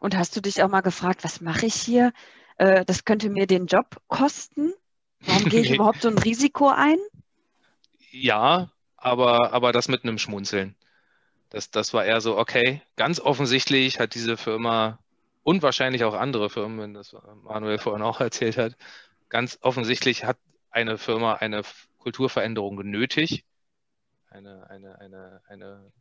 [0.00, 2.12] Und hast du dich auch mal gefragt, was mache ich hier?
[2.58, 4.72] Äh, das könnte mir den Job kosten.
[5.20, 6.98] Warum gehe ich überhaupt so ein Risiko ein?
[8.22, 10.74] ja, aber, aber das mit einem Schmunzeln.
[11.50, 14.98] Das, das war eher so, okay, ganz offensichtlich hat diese Firma
[15.42, 18.76] und wahrscheinlich auch andere Firmen, wenn das Manuel vorhin auch erzählt hat,
[19.28, 20.38] ganz offensichtlich hat
[20.70, 21.62] eine Firma eine
[21.98, 23.44] Kulturveränderung nötig,
[24.28, 25.92] eine, eine, eine, eine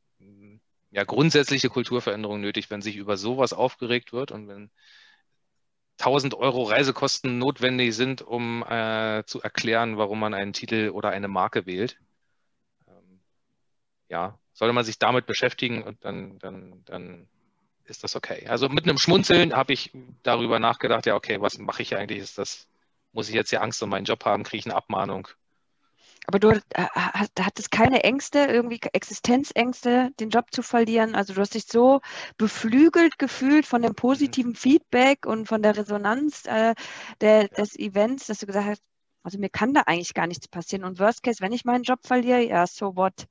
[0.95, 4.71] ja, grundsätzliche Kulturveränderung nötig, wenn sich über sowas aufgeregt wird und wenn
[5.99, 11.27] 1000 Euro Reisekosten notwendig sind, um äh, zu erklären, warum man einen Titel oder eine
[11.27, 11.99] Marke wählt.
[12.87, 13.19] Ähm,
[14.07, 17.27] ja, sollte man sich damit beschäftigen und dann, dann, dann
[17.83, 18.47] ist das okay.
[18.47, 19.91] Also mit einem Schmunzeln habe ich
[20.23, 22.19] darüber nachgedacht, ja, okay, was mache ich eigentlich?
[22.19, 22.69] Ist das,
[23.11, 25.27] muss ich jetzt hier Angst um meinen Job haben, kriege ich eine Abmahnung?
[26.27, 26.59] Aber du
[27.39, 31.15] hattest keine Ängste, irgendwie Existenzängste, den Job zu verlieren.
[31.15, 32.01] Also du hast dich so
[32.37, 33.95] beflügelt gefühlt von dem mhm.
[33.95, 36.73] positiven Feedback und von der Resonanz äh,
[37.21, 38.81] der, des Events, dass du gesagt hast,
[39.23, 40.83] also mir kann da eigentlich gar nichts passieren.
[40.83, 43.27] Und worst case, wenn ich meinen Job verliere, ja, so what?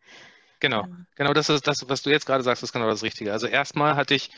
[0.60, 3.32] Genau, genau das ist das, was du jetzt gerade sagst, ist genau das Richtige.
[3.32, 4.30] Also erstmal hatte ich,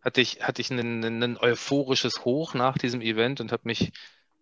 [0.00, 3.92] hatte ich, hatte ich ein, ein euphorisches Hoch nach diesem Event und habe mich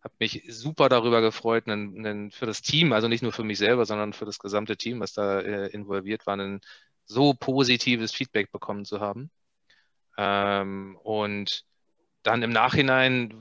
[0.05, 3.59] habe mich super darüber gefreut, einen, einen, für das Team, also nicht nur für mich
[3.59, 6.61] selber, sondern für das gesamte Team, was da äh, involviert war, ein
[7.05, 9.31] so positives Feedback bekommen zu haben.
[10.19, 11.65] Ähm, und
[12.23, 13.35] dann im Nachhinein,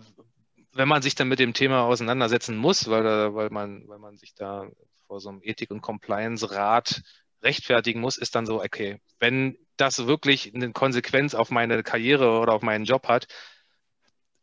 [0.74, 4.34] wenn man sich dann mit dem Thema auseinandersetzen muss, weil, weil, man, weil man sich
[4.36, 4.68] da
[5.08, 7.02] vor so einem Ethik- und Compliance-Rat
[7.44, 12.54] rechtfertigen muss, ist dann so, okay, wenn das wirklich eine Konsequenz auf meine Karriere oder
[12.54, 13.28] auf meinen Job hat,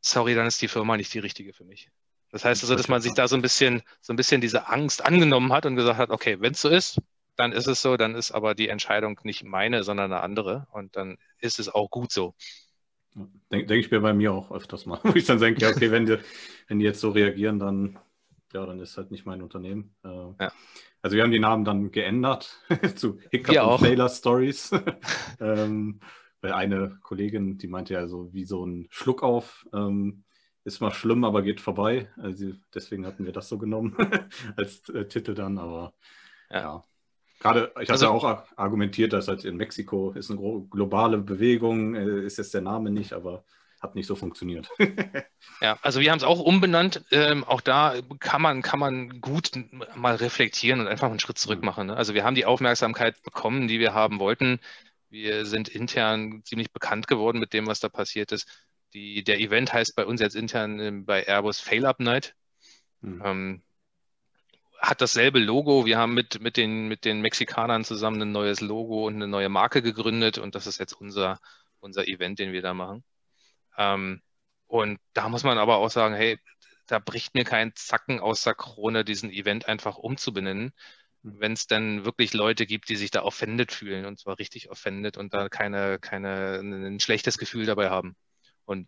[0.01, 1.91] sorry, dann ist die Firma nicht die richtige für mich.
[2.31, 5.05] Das heißt also, dass man sich da so ein bisschen, so ein bisschen diese Angst
[5.05, 7.01] angenommen hat und gesagt hat, okay, wenn es so ist,
[7.37, 10.97] dann ist es so, dann ist aber die Entscheidung nicht meine, sondern eine andere und
[10.97, 12.35] dann ist es auch gut so.
[13.51, 15.91] Denke denk ich mir bei mir auch öfters mal, wo ich dann denke, ja, okay,
[15.91, 16.19] wenn die,
[16.67, 17.99] wenn die jetzt so reagieren, dann,
[18.53, 19.95] ja, dann ist halt nicht mein Unternehmen.
[20.05, 20.09] Äh,
[20.41, 20.53] ja.
[21.01, 22.59] Also wir haben die Namen dann geändert
[22.97, 23.81] zu Hiccup wir und auch.
[23.81, 24.71] Failure Stories.
[25.41, 26.01] ähm,
[26.41, 30.25] weil eine Kollegin, die meinte ja so wie so ein Schluck auf, ähm,
[30.65, 32.11] ist mal schlimm, aber geht vorbei.
[32.17, 33.97] Also deswegen hatten wir das so genommen
[34.57, 35.95] als äh, Titel dann, aber
[36.51, 36.61] ja.
[36.61, 36.85] ja.
[37.41, 42.25] Gerade, ich hatte also, auch argumentiert, dass halt in Mexiko ist eine globale Bewegung, äh,
[42.25, 43.45] ist jetzt der Name nicht, aber
[43.81, 44.69] hat nicht so funktioniert.
[45.61, 47.05] ja, also wir haben es auch umbenannt.
[47.13, 49.53] Ähm, auch da kann man, kann man gut
[49.95, 51.87] mal reflektieren und einfach einen Schritt zurück machen.
[51.87, 51.97] Ne?
[51.97, 54.59] Also wir haben die Aufmerksamkeit bekommen, die wir haben wollten.
[55.11, 58.67] Wir sind intern ziemlich bekannt geworden mit dem, was da passiert ist.
[58.95, 62.35] Die, der Event heißt bei uns jetzt intern ähm, bei Airbus Fail Up Night.
[63.01, 63.23] Mhm.
[63.25, 63.63] Ähm,
[64.79, 65.87] hat dasselbe Logo.
[65.87, 69.49] Wir haben mit, mit, den, mit den Mexikanern zusammen ein neues Logo und eine neue
[69.49, 71.41] Marke gegründet und das ist jetzt unser,
[71.81, 73.05] unser Event, den wir da machen.
[73.77, 74.23] Ähm,
[74.67, 76.39] und da muss man aber auch sagen, hey,
[76.87, 80.73] da bricht mir kein Zacken aus der Krone, diesen Event einfach umzubenennen,
[81.23, 81.41] hm.
[81.41, 85.17] wenn es dann wirklich Leute gibt, die sich da offended fühlen und zwar richtig offended
[85.17, 88.17] und da keine, keine, ein schlechtes Gefühl dabei haben.
[88.69, 88.87] Und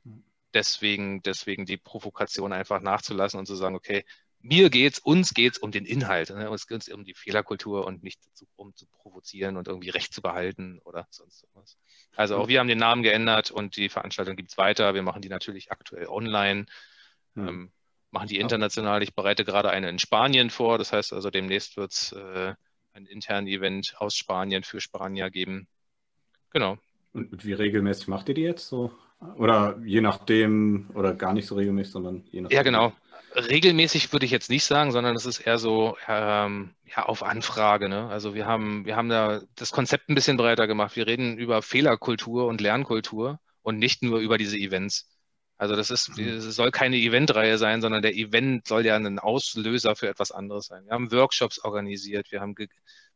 [0.52, 4.04] deswegen, deswegen die Provokation einfach nachzulassen und zu sagen, okay,
[4.42, 6.28] mir geht's, uns geht's um den Inhalt.
[6.28, 6.50] Ne?
[6.50, 10.12] Uns geht es um die Fehlerkultur und nicht zu, um zu provozieren und irgendwie Recht
[10.12, 11.78] zu behalten oder sonst was.
[12.14, 14.92] Also auch wir haben den Namen geändert und die Veranstaltung gibt es weiter.
[14.92, 16.66] Wir machen die natürlich aktuell online,
[17.34, 17.48] hm.
[17.48, 17.72] ähm,
[18.10, 19.02] machen die international.
[19.02, 20.76] Ich bereite gerade eine in Spanien vor.
[20.76, 22.54] Das heißt also, demnächst wird es äh,
[22.92, 25.68] ein internes Event aus Spanien für Spanier geben.
[26.50, 26.76] Genau.
[27.14, 28.92] Und wie regelmäßig macht ihr die jetzt so?
[29.36, 32.56] Oder je nachdem, oder gar nicht so regelmäßig, sondern je nachdem.
[32.56, 32.92] Ja, genau.
[33.34, 37.88] Regelmäßig würde ich jetzt nicht sagen, sondern es ist eher so ähm, ja, auf Anfrage.
[37.88, 38.08] Ne?
[38.08, 40.96] Also wir haben, wir haben da das Konzept ein bisschen breiter gemacht.
[40.96, 45.08] Wir reden über Fehlerkultur und Lernkultur und nicht nur über diese Events.
[45.58, 46.28] Also das ist, mhm.
[46.28, 50.66] es soll keine Eventreihe sein, sondern der Event soll ja ein Auslöser für etwas anderes
[50.66, 50.86] sein.
[50.86, 52.54] Wir haben Workshops organisiert, wir haben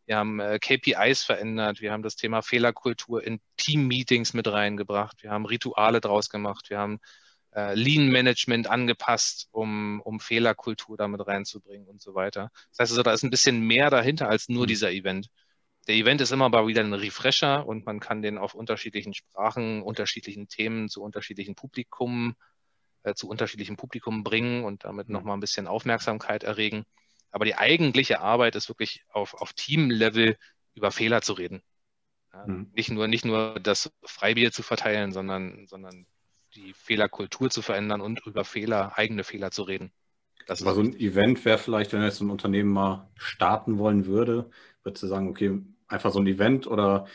[0.07, 5.31] wir haben äh, KPIs verändert, wir haben das Thema Fehlerkultur in Team-Meetings mit reingebracht, wir
[5.31, 7.01] haben Rituale draus gemacht, wir haben
[7.55, 12.51] äh, Lean-Management angepasst, um, um Fehlerkultur damit reinzubringen und so weiter.
[12.71, 14.69] Das heißt also, da ist ein bisschen mehr dahinter als nur mhm.
[14.69, 15.29] dieser Event.
[15.87, 19.83] Der Event ist immer mal wieder ein Refresher und man kann den auf unterschiedlichen Sprachen,
[19.83, 22.35] unterschiedlichen Themen zu unterschiedlichen Publikum,
[23.05, 25.15] äh, zu unterschiedlichen Publikum bringen und damit mhm.
[25.15, 26.85] nochmal ein bisschen Aufmerksamkeit erregen.
[27.35, 30.37] Aber die eigentliche Arbeit ist wirklich auf, auf Team-Level
[30.75, 31.65] über Fehler zu reden.
[32.33, 32.71] Ja, mhm.
[32.77, 36.07] nicht, nur, nicht nur das Freibier zu verteilen, sondern, sondern
[36.55, 39.91] die Fehlerkultur zu verändern und über Fehler, eigene Fehler zu reden.
[40.47, 44.49] Das Aber so ein Event wäre vielleicht, wenn jetzt ein Unternehmen mal starten wollen würde,
[44.85, 47.09] würdest du sagen, okay, einfach so ein Event oder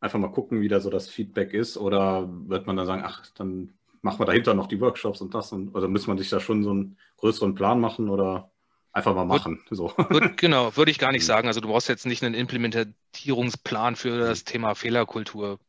[0.00, 1.76] einfach mal gucken, wie da so das Feedback ist?
[1.76, 5.52] Oder wird man dann sagen, ach, dann machen wir dahinter noch die Workshops und das?
[5.52, 8.08] Und, oder muss man sich da schon so einen größeren Plan machen?
[8.08, 8.50] Oder
[8.92, 9.62] Einfach mal machen.
[9.70, 9.92] So.
[9.96, 11.26] Würd, genau, würde ich gar nicht mhm.
[11.26, 11.48] sagen.
[11.48, 15.60] Also du brauchst jetzt nicht einen Implementierungsplan für das Thema Fehlerkultur.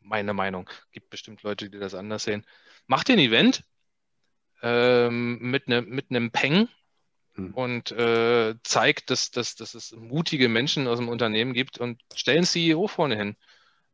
[0.00, 0.70] Meine Meinung.
[0.92, 2.46] Gibt bestimmt Leute, die das anders sehen.
[2.86, 3.64] Mach dir ein Event
[4.62, 6.68] ähm, mit, ne, mit einem Peng
[7.34, 7.52] hm.
[7.54, 12.36] und äh, zeigt, dass, dass, dass es mutige Menschen aus dem Unternehmen gibt und stell
[12.36, 13.36] einen CEO vorne hin.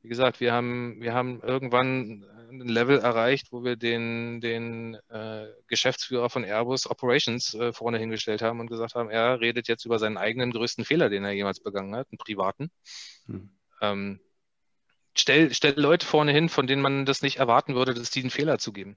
[0.02, 2.24] Wie gesagt, wir haben, wir haben irgendwann
[2.60, 8.42] ein Level erreicht, wo wir den, den äh, Geschäftsführer von Airbus Operations äh, vorne hingestellt
[8.42, 11.60] haben und gesagt haben, er redet jetzt über seinen eigenen größten Fehler, den er jemals
[11.60, 12.70] begangen hat, einen privaten.
[13.26, 13.50] Hm.
[13.80, 14.20] Ähm,
[15.16, 18.30] stell, stell Leute vorne hin, von denen man das nicht erwarten würde, dass die einen
[18.30, 18.96] Fehler zugeben.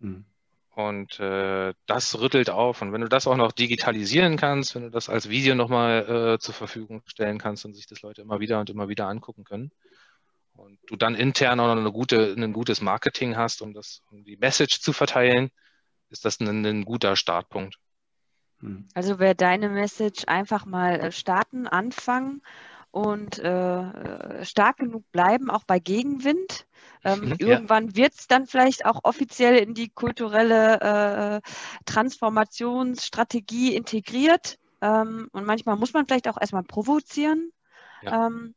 [0.00, 0.24] Hm.
[0.70, 2.82] Und äh, das rüttelt auf.
[2.82, 6.38] Und wenn du das auch noch digitalisieren kannst, wenn du das als Video nochmal äh,
[6.38, 9.72] zur Verfügung stellen kannst und sich das Leute immer wieder und immer wieder angucken können,
[10.58, 14.24] und du dann intern auch noch eine gute, ein gutes Marketing hast, um, das, um
[14.24, 15.50] die Message zu verteilen,
[16.10, 17.78] ist das ein, ein guter Startpunkt.
[18.60, 18.88] Hm.
[18.94, 22.42] Also wäre deine Message einfach mal äh, starten, anfangen
[22.90, 26.66] und äh, stark genug bleiben, auch bei Gegenwind.
[27.04, 27.96] Ähm, mhm, irgendwann ja.
[27.96, 31.50] wird es dann vielleicht auch offiziell in die kulturelle äh,
[31.84, 34.58] Transformationsstrategie integriert.
[34.80, 37.52] Ähm, und manchmal muss man vielleicht auch erstmal provozieren.
[38.02, 38.26] Ja.
[38.26, 38.54] Ähm,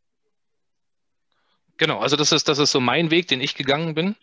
[1.82, 4.16] Genau, also das ist, das ist so mein Weg, den ich gegangen bin.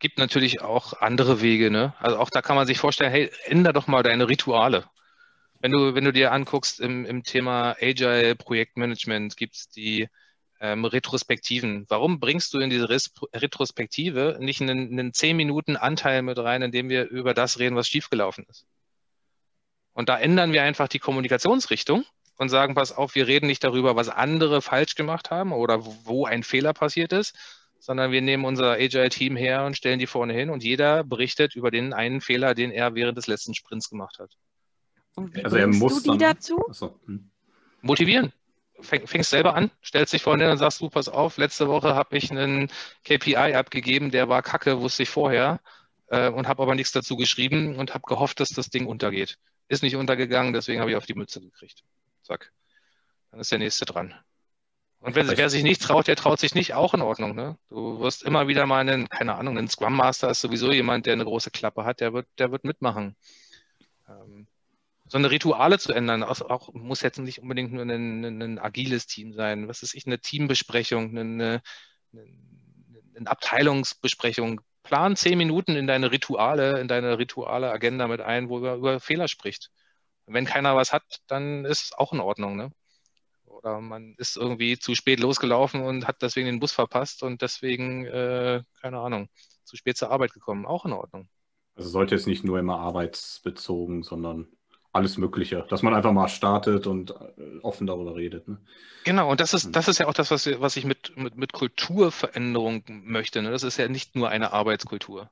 [0.00, 1.94] Gibt natürlich auch andere Wege, ne?
[1.98, 4.84] Also auch da kann man sich vorstellen, hey, änder doch mal deine Rituale.
[5.60, 10.08] Wenn du, wenn du dir anguckst, im, im Thema Agile Projektmanagement gibt es die
[10.60, 11.86] ähm, Retrospektiven.
[11.88, 16.60] Warum bringst du in diese Res Retrospektive nicht einen, einen 10 Minuten Anteil mit rein,
[16.60, 18.66] in dem wir über das reden, was schiefgelaufen ist?
[19.94, 22.04] Und da ändern wir einfach die Kommunikationsrichtung
[22.40, 26.24] und sagen, pass auf, wir reden nicht darüber, was andere falsch gemacht haben oder wo
[26.24, 27.36] ein Fehler passiert ist,
[27.78, 31.70] sondern wir nehmen unser Agile-Team her und stellen die vorne hin und jeder berichtet über
[31.70, 34.30] den einen Fehler, den er während des letzten Sprints gemacht hat.
[35.16, 36.66] Und wie also er muss du die dann, dazu?
[36.66, 37.30] Achso, hm.
[37.82, 38.32] Motivieren.
[38.80, 41.94] Fäng, fängst selber an, stellst dich vorne hin und sagst, du, pass auf, letzte Woche
[41.94, 42.70] habe ich einen
[43.04, 45.60] KPI abgegeben, der war kacke, wusste ich vorher
[46.06, 49.36] äh, und habe aber nichts dazu geschrieben und habe gehofft, dass das Ding untergeht.
[49.68, 51.84] Ist nicht untergegangen, deswegen habe ich auf die Mütze gekriegt.
[52.30, 52.52] Zack.
[53.32, 54.14] Dann ist der nächste dran.
[55.00, 57.34] Und wer, wer, sich nicht traut, der traut sich nicht, auch in Ordnung.
[57.34, 57.58] Ne?
[57.70, 61.14] Du wirst immer wieder mal einen, keine Ahnung, ein Scrum Master ist sowieso jemand, der
[61.14, 63.16] eine große Klappe hat, der wird, der wird mitmachen.
[64.08, 64.46] Ähm,
[65.08, 68.58] so eine Rituale zu ändern, auch, auch, muss jetzt nicht unbedingt nur ein, ein, ein,
[68.60, 69.66] agiles Team sein.
[69.66, 71.62] Was ist ich, eine Teambesprechung, eine,
[72.12, 72.28] eine,
[73.16, 74.60] eine Abteilungsbesprechung.
[74.84, 79.00] Plan zehn Minuten in deine Rituale, in deine rituale Agenda mit ein, wo er über
[79.00, 79.70] Fehler spricht
[80.32, 82.56] wenn keiner was hat, dann ist es auch in Ordnung.
[82.56, 82.70] Ne?
[83.44, 88.06] Oder man ist irgendwie zu spät losgelaufen und hat deswegen den Bus verpasst und deswegen,
[88.06, 89.28] äh, keine Ahnung,
[89.64, 90.66] zu spät zur Arbeit gekommen.
[90.66, 91.28] Auch in Ordnung.
[91.74, 94.48] Also sollte es nicht nur immer arbeitsbezogen, sondern
[94.92, 98.48] alles Mögliche, dass man einfach mal startet und äh, offen darüber redet.
[98.48, 98.58] Ne?
[99.04, 99.72] Genau, und das ist, hm.
[99.72, 103.40] das ist ja auch das, was, was ich mit, mit, mit Kulturveränderung möchte.
[103.42, 103.50] Ne?
[103.50, 105.30] Das ist ja nicht nur eine Arbeitskultur.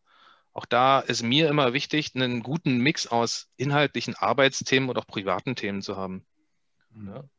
[0.59, 5.55] Auch da ist mir immer wichtig, einen guten Mix aus inhaltlichen Arbeitsthemen und auch privaten
[5.55, 6.27] Themen zu haben.
[6.91, 7.31] Mhm.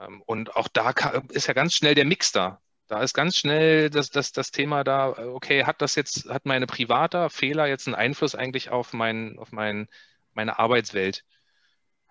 [0.00, 0.90] Ähm, und auch da
[1.28, 2.60] ist ja ganz schnell der Mix da.
[2.88, 6.66] Da ist ganz schnell das, das, das Thema da, okay, hat das jetzt, hat meine
[6.66, 9.86] privater Fehler jetzt einen Einfluss eigentlich auf, mein, auf mein,
[10.34, 11.22] meine Arbeitswelt?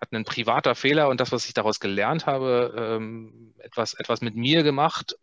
[0.00, 4.36] Hat ein privater Fehler und das, was ich daraus gelernt habe, ähm, etwas, etwas mit
[4.36, 5.18] mir gemacht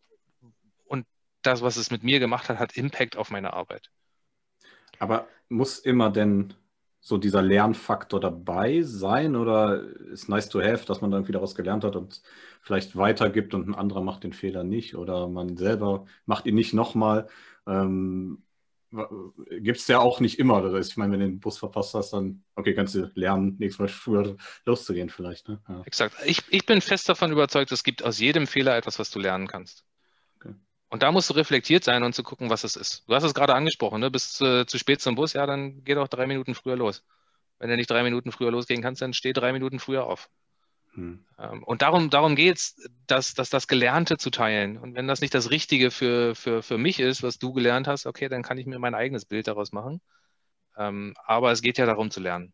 [0.86, 1.08] und
[1.42, 3.90] das, was es mit mir gemacht hat, hat Impact auf meine Arbeit.
[5.04, 6.54] Aber muss immer denn
[7.02, 11.56] so dieser Lernfaktor dabei sein oder ist nice to have, dass man dann irgendwie daraus
[11.56, 12.22] gelernt hat und
[12.62, 16.74] vielleicht weitergibt und ein anderer macht den Fehler nicht oder man selber macht ihn nicht
[16.74, 17.28] nochmal?
[17.68, 18.44] Ähm,
[19.50, 20.62] Gibt es ja auch nicht immer.
[20.62, 23.58] Das heißt, ich meine, wenn du den Bus verpasst hast, dann, okay, kannst du lernen,
[23.60, 25.50] nächstes Mal früher loszugehen vielleicht.
[25.50, 25.62] Ne?
[25.68, 25.82] Ja.
[25.86, 26.16] Exakt.
[26.26, 29.48] Ich, ich bin fest davon überzeugt, es gibt aus jedem Fehler etwas, was du lernen
[29.48, 29.84] kannst.
[30.94, 33.04] Und da musst du reflektiert sein und zu gucken, was es ist.
[33.08, 34.12] Du hast es gerade angesprochen, ne?
[34.12, 37.04] Bist äh, zu spät zum Bus, ja, dann geh doch drei Minuten früher los.
[37.58, 40.30] Wenn du nicht drei Minuten früher losgehen kannst, dann steh drei Minuten früher auf.
[40.94, 41.26] Hm.
[41.40, 42.76] Ähm, und darum, darum geht es,
[43.08, 44.78] dass, dass das Gelernte zu teilen.
[44.78, 48.06] Und wenn das nicht das Richtige für, für, für mich ist, was du gelernt hast,
[48.06, 50.00] okay, dann kann ich mir mein eigenes Bild daraus machen.
[50.78, 52.54] Ähm, aber es geht ja darum zu lernen.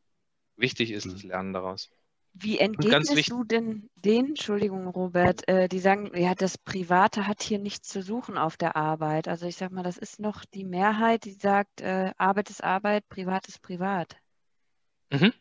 [0.56, 1.12] Wichtig ist hm.
[1.12, 1.92] das Lernen daraus.
[2.34, 7.60] Wie entgegnest du denn den, Entschuldigung, Robert, äh, die sagen, ja, das Private hat hier
[7.60, 9.28] nichts zu suchen auf der Arbeit.
[9.28, 13.08] Also ich sage mal, das ist noch die Mehrheit, die sagt, äh, Arbeit ist Arbeit,
[13.10, 14.16] Privat ist Privat.
[15.10, 15.34] Mhm.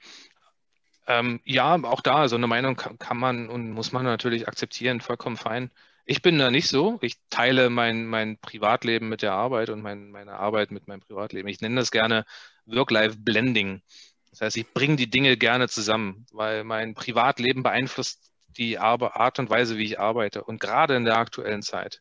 [1.07, 5.01] Ähm, ja, auch da, so eine Meinung kann, kann, man und muss man natürlich akzeptieren,
[5.01, 5.71] vollkommen fein.
[6.05, 6.99] Ich bin da nicht so.
[7.03, 11.49] Ich teile mein, mein Privatleben mit der Arbeit und mein, meine Arbeit mit meinem Privatleben.
[11.49, 12.25] Ich nenne das gerne
[12.67, 13.83] Work-Life-Blending.
[14.31, 19.51] Das heißt, ich bringe die Dinge gerne zusammen, weil mein Privatleben beeinflusst die Art und
[19.51, 20.45] Weise, wie ich arbeite.
[20.45, 22.01] Und gerade in der aktuellen Zeit.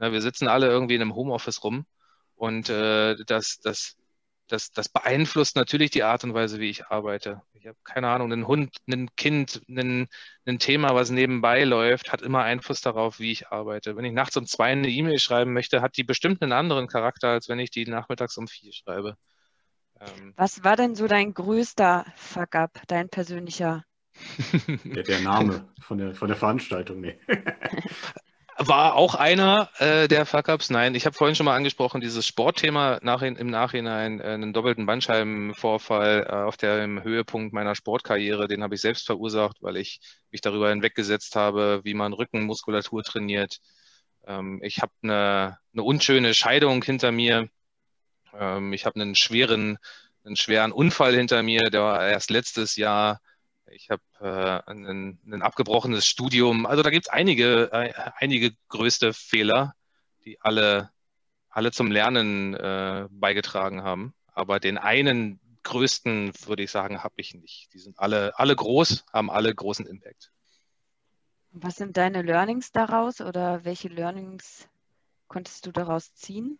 [0.00, 1.86] Ja, wir sitzen alle irgendwie in einem Homeoffice rum
[2.36, 3.96] und äh, das, das,
[4.46, 7.42] das, das beeinflusst natürlich die Art und Weise, wie ich arbeite.
[7.52, 10.08] Ich habe keine Ahnung, ein Hund, ein Kind, ein,
[10.46, 13.96] ein Thema, was nebenbei läuft, hat immer Einfluss darauf, wie ich arbeite.
[13.96, 17.28] Wenn ich nachts um zwei eine E-Mail schreiben möchte, hat die bestimmt einen anderen Charakter,
[17.30, 19.16] als wenn ich die nachmittags um vier schreibe.
[20.00, 23.84] Ähm, was war denn so dein größter Fuck-up, dein persönlicher?
[24.84, 27.18] der, der, Name von der, von der Veranstaltung, nee.
[28.60, 30.70] War auch einer äh, der Fuck-Ups.
[30.70, 34.84] Nein, ich habe vorhin schon mal angesprochen, dieses Sportthema nach, im Nachhinein, äh, einen doppelten
[34.84, 40.00] Bandscheibenvorfall äh, auf dem Höhepunkt meiner Sportkarriere, den habe ich selbst verursacht, weil ich
[40.32, 43.58] mich darüber hinweggesetzt habe, wie man Rückenmuskulatur trainiert.
[44.26, 47.48] Ähm, ich habe eine, eine unschöne Scheidung hinter mir.
[48.34, 49.78] Ähm, ich habe einen schweren,
[50.24, 53.20] einen schweren Unfall hinter mir, der war erst letztes Jahr
[53.72, 56.66] ich habe äh, ein, ein, abgebrochenes Studium.
[56.66, 59.74] Also da gibt es einige, äh, einige größte Fehler,
[60.24, 60.90] die alle,
[61.50, 64.14] alle zum Lernen äh, beigetragen haben.
[64.32, 67.72] Aber den einen größten, würde ich sagen, habe ich nicht.
[67.74, 70.30] Die sind alle, alle groß, haben alle großen Impact.
[71.50, 74.68] Was sind deine Learnings daraus oder welche Learnings
[75.28, 76.58] konntest du daraus ziehen?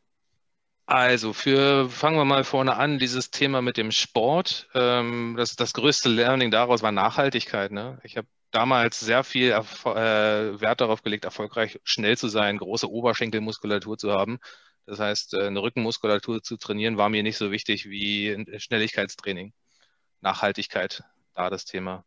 [0.88, 4.70] Also für, fangen wir mal vorne an, dieses Thema mit dem Sport.
[4.72, 7.72] Ähm, das, das größte Learning daraus war Nachhaltigkeit.
[7.72, 8.01] Ne?
[8.05, 13.98] Ich habe damals sehr viel äh, Wert darauf gelegt, erfolgreich schnell zu sein, große Oberschenkelmuskulatur
[13.98, 14.38] zu haben.
[14.87, 19.53] Das heißt, äh, eine Rückenmuskulatur zu trainieren war mir nicht so wichtig wie Schnelligkeitstraining.
[20.22, 21.03] Nachhaltigkeit,
[21.35, 22.07] da das Thema.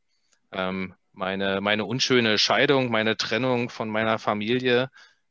[0.52, 4.90] Ähm, meine, meine unschöne Scheidung, meine Trennung von meiner Familie,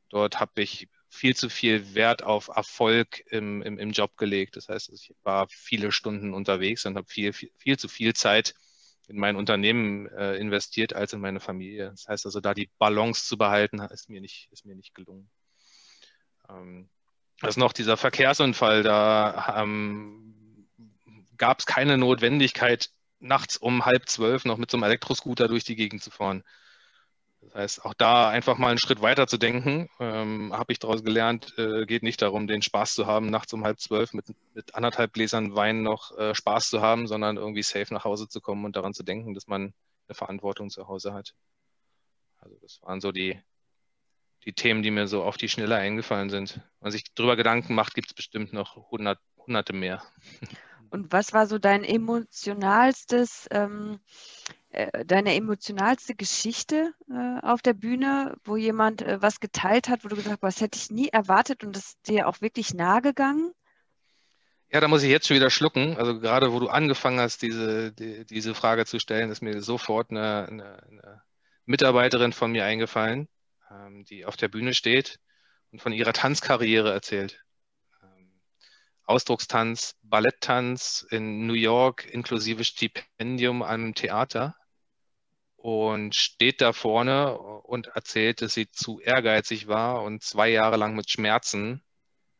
[0.08, 4.56] dort habe ich viel zu viel Wert auf Erfolg im, im, im Job gelegt.
[4.56, 8.54] Das heißt, ich war viele Stunden unterwegs und habe viel, viel, viel zu viel Zeit
[9.08, 11.90] in mein Unternehmen äh, investiert als in meine Familie.
[11.90, 15.28] Das heißt also, da die Balance zu behalten, ist mir nicht, ist mir nicht gelungen.
[16.48, 16.88] Ähm,
[17.42, 20.68] ist noch dieser Verkehrsunfall, da ähm,
[21.38, 25.76] gab es keine Notwendigkeit, nachts um halb zwölf noch mit so einem Elektroscooter durch die
[25.76, 26.44] Gegend zu fahren.
[27.52, 31.02] Das heißt, auch da einfach mal einen Schritt weiter zu denken, ähm, habe ich daraus
[31.02, 34.74] gelernt, äh, geht nicht darum, den Spaß zu haben, nachts um halb zwölf mit, mit
[34.76, 38.64] anderthalb Gläsern Wein noch äh, Spaß zu haben, sondern irgendwie safe nach Hause zu kommen
[38.64, 39.74] und daran zu denken, dass man
[40.06, 41.34] eine Verantwortung zu Hause hat.
[42.38, 43.40] Also das waren so die,
[44.44, 46.54] die Themen, die mir so auf die Schnelle eingefallen sind.
[46.54, 50.02] Wenn man sich darüber Gedanken macht, gibt es bestimmt noch hundert, hunderte mehr.
[50.90, 54.00] Und was war so dein emotionalstes ähm,
[54.48, 54.52] äh,
[55.04, 60.16] deine emotionalste Geschichte äh, auf der Bühne, wo jemand äh, was geteilt hat, wo du
[60.16, 63.52] gesagt hast, das hätte ich nie erwartet und das ist dir auch wirklich nahe gegangen?
[64.72, 65.96] Ja, da muss ich jetzt schon wieder schlucken.
[65.96, 70.12] Also gerade wo du angefangen hast, diese, die, diese Frage zu stellen, ist mir sofort
[70.12, 71.22] eine, eine, eine
[71.64, 73.28] Mitarbeiterin von mir eingefallen,
[73.72, 75.18] ähm, die auf der Bühne steht
[75.72, 77.42] und von ihrer Tanzkarriere erzählt.
[78.04, 78.40] Ähm,
[79.02, 84.54] Ausdruckstanz, Balletttanz in New York inklusive Stipendium am Theater
[85.60, 90.96] und steht da vorne und erzählt, dass sie zu ehrgeizig war und zwei Jahre lang
[90.96, 91.82] mit Schmerzen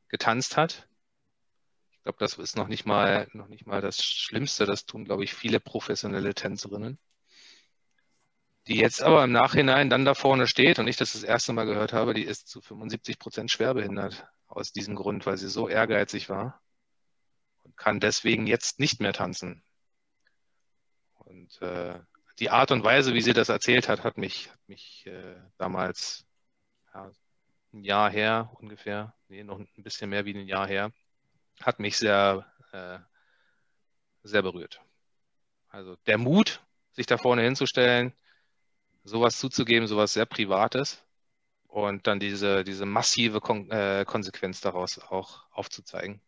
[0.09, 0.89] getanzt hat.
[1.91, 4.65] Ich glaube, das ist noch nicht mal, noch nicht mal das Schlimmste.
[4.65, 6.99] Das tun, glaube ich, viele professionelle Tänzerinnen.
[8.69, 11.67] Die jetzt aber im Nachhinein dann da vorne steht und ich das das erste Mal
[11.67, 16.31] gehört habe, die ist zu 75 Prozent schwerbehindert aus diesem Grund, weil sie so ehrgeizig
[16.31, 16.63] war
[17.65, 19.63] und kann deswegen jetzt nicht mehr tanzen.
[21.19, 22.01] Und äh,
[22.41, 26.27] die Art und Weise, wie sie das erzählt hat, hat mich, hat mich äh, damals
[26.95, 27.11] ja,
[27.73, 30.91] ein Jahr her ungefähr, nee, noch ein bisschen mehr wie ein Jahr her,
[31.61, 32.99] hat mich sehr, äh,
[34.23, 34.81] sehr berührt.
[35.69, 38.13] Also der Mut, sich da vorne hinzustellen,
[39.05, 41.05] sowas zuzugeben, sowas sehr Privates
[41.69, 46.21] und dann diese, diese massive Kon äh, Konsequenz daraus auch aufzuzeigen.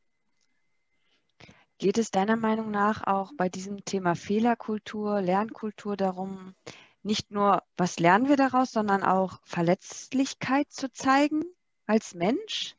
[1.82, 6.54] Geht es deiner Meinung nach auch bei diesem Thema Fehlerkultur, Lernkultur darum,
[7.02, 11.42] nicht nur, was lernen wir daraus, sondern auch Verletzlichkeit zu zeigen
[11.86, 12.76] als Mensch?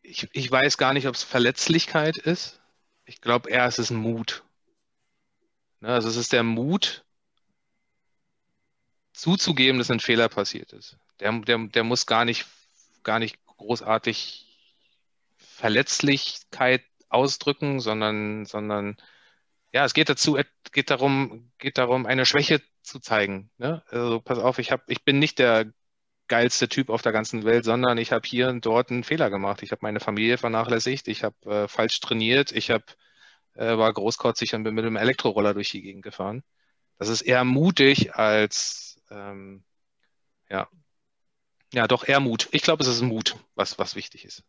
[0.00, 2.58] Ich, ich weiß gar nicht, ob es Verletzlichkeit ist.
[3.04, 4.44] Ich glaube eher, es ist ein Mut.
[5.80, 7.04] Ne, also es ist der Mut,
[9.12, 10.96] zuzugeben, dass ein Fehler passiert ist.
[11.20, 12.46] Der, der, der muss gar nicht,
[13.02, 14.45] gar nicht großartig
[15.56, 18.96] Verletzlichkeit ausdrücken, sondern, sondern
[19.72, 20.38] ja, es geht dazu,
[20.72, 23.50] geht darum, geht darum, eine Schwäche zu zeigen.
[23.58, 23.82] Ne?
[23.88, 25.72] Also pass auf, ich habe, ich bin nicht der
[26.28, 29.62] geilste Typ auf der ganzen Welt, sondern ich habe hier und dort einen Fehler gemacht.
[29.62, 32.94] Ich habe meine Familie vernachlässigt, ich habe äh, falsch trainiert, ich hab,
[33.54, 36.42] äh, war großkotzig und bin mit einem Elektroroller durch die Gegend gefahren.
[36.98, 39.64] Das ist eher mutig als, ähm,
[40.50, 40.68] ja,
[41.72, 42.48] ja, doch eher Mut.
[42.52, 44.42] Ich glaube, es ist Mut, was, was wichtig ist.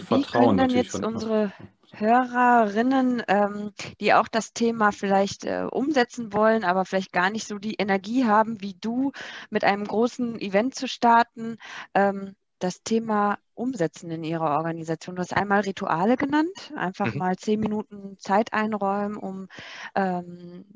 [0.00, 1.52] Wie Vertrauen können denn jetzt unsere
[1.92, 7.58] Hörerinnen, ähm, die auch das Thema vielleicht äh, umsetzen wollen, aber vielleicht gar nicht so
[7.58, 9.12] die Energie haben wie du,
[9.50, 11.56] mit einem großen Event zu starten,
[11.94, 15.16] ähm, das Thema umsetzen in ihrer Organisation.
[15.16, 17.18] Du hast einmal Rituale genannt, einfach mhm.
[17.18, 19.48] mal zehn Minuten Zeit einräumen, um
[19.94, 20.66] ähm,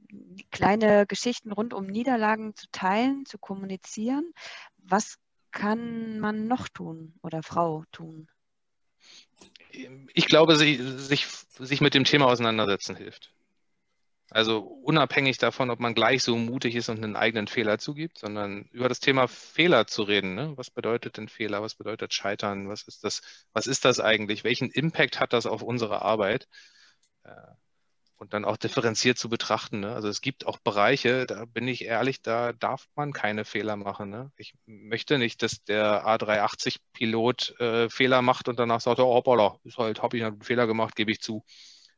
[0.51, 4.33] kleine Geschichten rund um Niederlagen zu teilen, zu kommunizieren.
[4.79, 5.19] Was
[5.51, 8.29] kann man noch tun oder Frau tun?
[10.15, 11.27] Ich glaube, sich, sich,
[11.59, 13.33] sich mit dem Thema auseinandersetzen hilft.
[14.31, 18.65] Also unabhängig davon, ob man gleich so mutig ist und einen eigenen Fehler zugibt, sondern
[18.73, 20.35] über das Thema Fehler zu reden.
[20.35, 20.53] Ne?
[20.57, 21.63] Was bedeutet denn Fehler?
[21.63, 22.69] Was bedeutet Scheitern?
[22.69, 23.21] Was ist das?
[23.53, 24.43] Was ist das eigentlich?
[24.43, 26.49] Welchen Impact hat das auf unsere Arbeit?
[28.17, 29.81] Und dann auch differenziert zu betrachten.
[29.81, 29.93] Ne?
[29.93, 34.09] Also es gibt auch Bereiche, da bin ich ehrlich, da darf man keine Fehler machen.
[34.09, 34.31] Ne?
[34.37, 39.79] Ich möchte nicht, dass der A380-Pilot äh, Fehler macht und danach sagt, oh, hoppala, ist
[39.79, 41.45] halt, habe ich einen Fehler gemacht, gebe ich zu.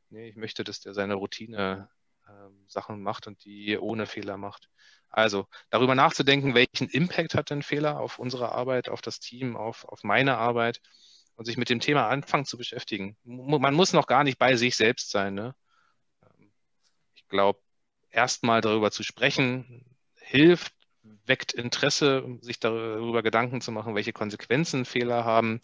[0.09, 1.89] Nee, ich möchte, dass der seine Routine
[2.25, 2.31] äh,
[2.67, 4.69] Sachen macht und die ohne Fehler macht.
[5.09, 9.85] Also darüber nachzudenken, welchen Impact hat denn Fehler auf unsere Arbeit, auf das Team, auf,
[9.85, 10.81] auf meine Arbeit
[11.35, 13.15] und sich mit dem Thema anfangen zu beschäftigen.
[13.23, 15.33] Man muss noch gar nicht bei sich selbst sein.
[15.33, 15.55] Ne?
[17.29, 17.59] Glaube,
[18.09, 20.73] erstmal darüber zu sprechen, hilft,
[21.25, 25.61] weckt Interesse, sich darüber Gedanken zu machen, welche Konsequenzen Fehler haben,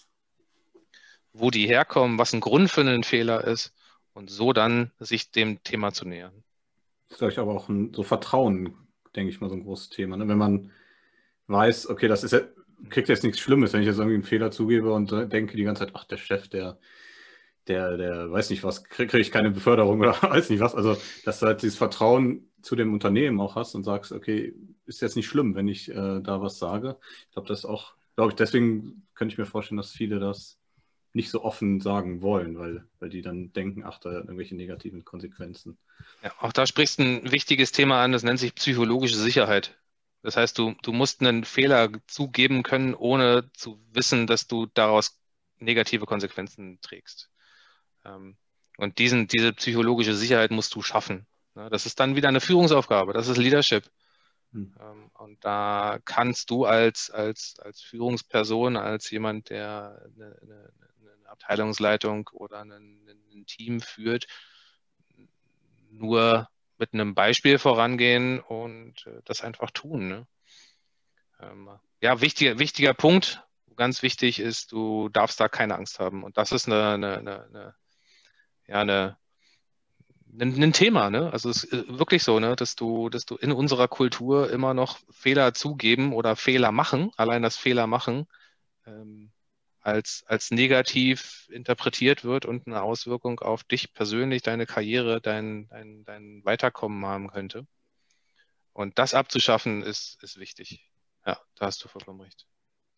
[1.33, 3.73] wo die herkommen, was ein Grund für einen Fehler ist
[4.13, 6.43] und so dann sich dem Thema zu nähern.
[7.07, 8.75] Das ist, glaube ich, aber auch ein, so Vertrauen,
[9.15, 10.17] denke ich mal, so ein großes Thema.
[10.17, 10.27] Ne?
[10.27, 10.71] Wenn man
[11.47, 12.33] weiß, okay, das ist
[12.89, 15.85] kriegt jetzt nichts Schlimmes, wenn ich jetzt irgendwie einen Fehler zugebe und denke die ganze
[15.85, 16.77] Zeit, ach, der Chef, der,
[17.67, 20.75] der, der weiß nicht was, kriege krieg ich keine Beförderung oder weiß nicht was.
[20.75, 24.53] Also, dass du halt dieses Vertrauen zu dem Unternehmen auch hast und sagst, okay,
[24.85, 26.97] ist jetzt nicht schlimm, wenn ich äh, da was sage.
[27.27, 30.57] Ich glaube, das ist auch, glaube ich, deswegen könnte ich mir vorstellen, dass viele das
[31.13, 35.77] nicht so offen sagen wollen, weil, weil die dann denken, ach, da irgendwelche negativen Konsequenzen.
[36.23, 39.77] Ja, auch da sprichst du ein wichtiges Thema an, das nennt sich psychologische Sicherheit.
[40.23, 45.19] Das heißt, du, du musst einen Fehler zugeben können, ohne zu wissen, dass du daraus
[45.59, 47.29] negative Konsequenzen trägst.
[48.05, 48.35] Ähm,
[48.77, 51.25] und diesen, diese psychologische Sicherheit musst du schaffen.
[51.55, 51.69] Ne?
[51.69, 53.89] Das ist dann wieder eine Führungsaufgabe, das ist Leadership.
[54.51, 54.73] Hm.
[54.79, 61.29] Ähm, und da kannst du als, als, als Führungsperson, als jemand, der eine, eine, eine
[61.29, 64.27] Abteilungsleitung oder ein, ein Team führt,
[65.89, 70.07] nur mit einem Beispiel vorangehen und äh, das einfach tun.
[70.07, 70.27] Ne?
[71.39, 71.69] Ähm,
[72.01, 73.43] ja, wichtiger, wichtiger Punkt,
[73.75, 76.23] ganz wichtig ist, du darfst da keine Angst haben.
[76.23, 77.75] Und das ist eine, eine, eine,
[78.67, 79.17] ja eine,
[80.39, 81.31] ein, ein Thema, ne?
[81.31, 84.99] Also es ist wirklich so, ne, dass du, dass du in unserer Kultur immer noch
[85.11, 88.27] Fehler zugeben oder Fehler machen, allein das Fehler machen,
[88.85, 89.31] ähm,
[89.81, 96.05] als, als negativ interpretiert wird und eine Auswirkung auf dich persönlich, deine Karriere, dein, dein,
[96.05, 97.67] dein Weiterkommen haben könnte.
[98.73, 100.89] Und das abzuschaffen ist, ist wichtig.
[101.25, 102.47] Ja, da hast du vollkommen recht.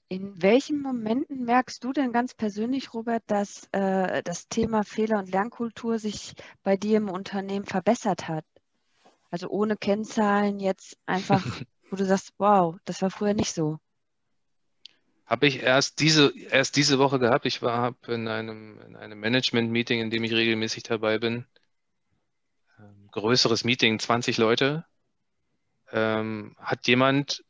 [0.08, 5.32] In welchen Momenten merkst du denn ganz persönlich, Robert, dass äh, das Thema Fehler- und
[5.32, 8.46] Lernkultur sich bei dir im Unternehmen verbessert hat?
[9.32, 11.44] Also ohne Kennzahlen jetzt einfach,
[11.90, 13.80] wo du sagst, wow, das war früher nicht so.
[15.26, 17.48] Habe ich erst diese, erst diese Woche gehabt.
[17.48, 21.48] Ich war in einem, in einem Management-Meeting, in dem ich regelmäßig dabei bin.
[22.78, 24.86] Ähm, größeres Meeting, 20 Leute.
[25.92, 27.44] Ähm, hat jemand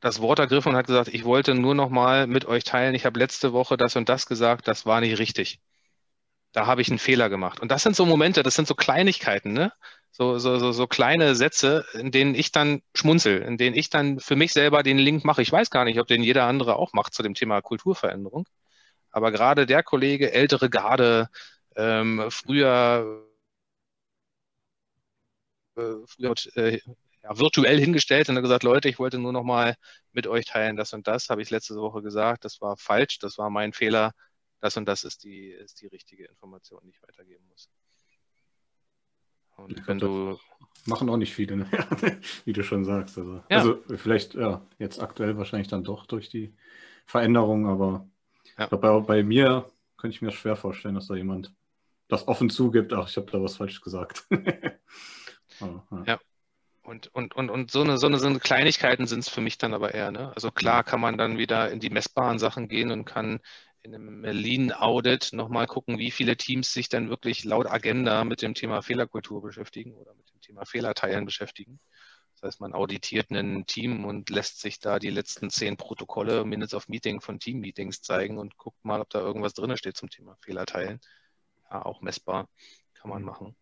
[0.00, 3.04] das Wort ergriffen und hat gesagt, ich wollte nur noch mal mit euch teilen, ich
[3.06, 5.60] habe letzte Woche das und das gesagt, das war nicht richtig.
[6.52, 7.60] Da habe ich einen Fehler gemacht.
[7.60, 9.72] Und das sind so Momente, das sind so Kleinigkeiten, ne?
[10.10, 14.18] So, so, so, so kleine Sätze, in denen ich dann schmunzel, in denen ich dann
[14.18, 15.42] für mich selber den Link mache.
[15.42, 18.46] Ich weiß gar nicht, ob den jeder andere auch macht zu dem Thema Kulturveränderung.
[19.12, 21.28] Aber gerade der Kollege, ältere Garde,
[21.76, 23.26] ähm, früher,
[25.76, 26.80] äh, früher äh,
[27.22, 29.74] ja, virtuell hingestellt und hat gesagt, Leute, ich wollte nur noch mal
[30.12, 33.38] mit euch teilen, das und das, habe ich letzte Woche gesagt, das war falsch, das
[33.38, 34.12] war mein Fehler,
[34.60, 37.68] das und das ist die, ist die richtige Information, die ich weitergeben muss.
[39.56, 40.38] Und wenn du.
[40.86, 41.66] Machen auch nicht viele, ne?
[42.46, 43.18] wie du schon sagst.
[43.18, 43.58] Also, ja.
[43.58, 46.54] also, vielleicht, ja, jetzt aktuell wahrscheinlich dann doch durch die
[47.04, 48.08] Veränderung, aber
[48.58, 48.66] ja.
[48.66, 51.52] bei, bei mir könnte ich mir schwer vorstellen, dass da jemand
[52.08, 54.26] das offen zugibt, ach, ich habe da was falsch gesagt.
[55.60, 56.04] aber, ja.
[56.06, 56.20] ja.
[56.82, 59.58] Und, und, und, und so, eine, so, eine, so eine Kleinigkeiten sind es für mich
[59.58, 60.10] dann aber eher.
[60.10, 60.32] Ne?
[60.34, 63.40] Also klar kann man dann wieder in die messbaren Sachen gehen und kann
[63.82, 68.54] in einem Lean-Audit nochmal gucken, wie viele Teams sich dann wirklich laut Agenda mit dem
[68.54, 71.80] Thema Fehlerkultur beschäftigen oder mit dem Thema Fehlerteilen beschäftigen.
[72.34, 76.74] Das heißt, man auditiert ein Team und lässt sich da die letzten zehn Protokolle, Minutes
[76.74, 80.36] of Meeting von Team-Meetings zeigen und guckt mal, ob da irgendwas drin steht zum Thema
[80.40, 81.00] Fehlerteilen.
[81.70, 82.48] Ja, auch messbar
[82.94, 83.56] kann man machen.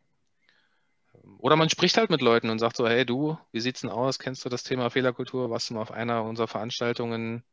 [1.38, 4.18] Oder man spricht halt mit Leuten und sagt so, hey du, wie sieht's denn aus?
[4.18, 5.50] Kennst du das Thema Fehlerkultur?
[5.50, 7.44] Warst du mal auf einer unserer Veranstaltungen?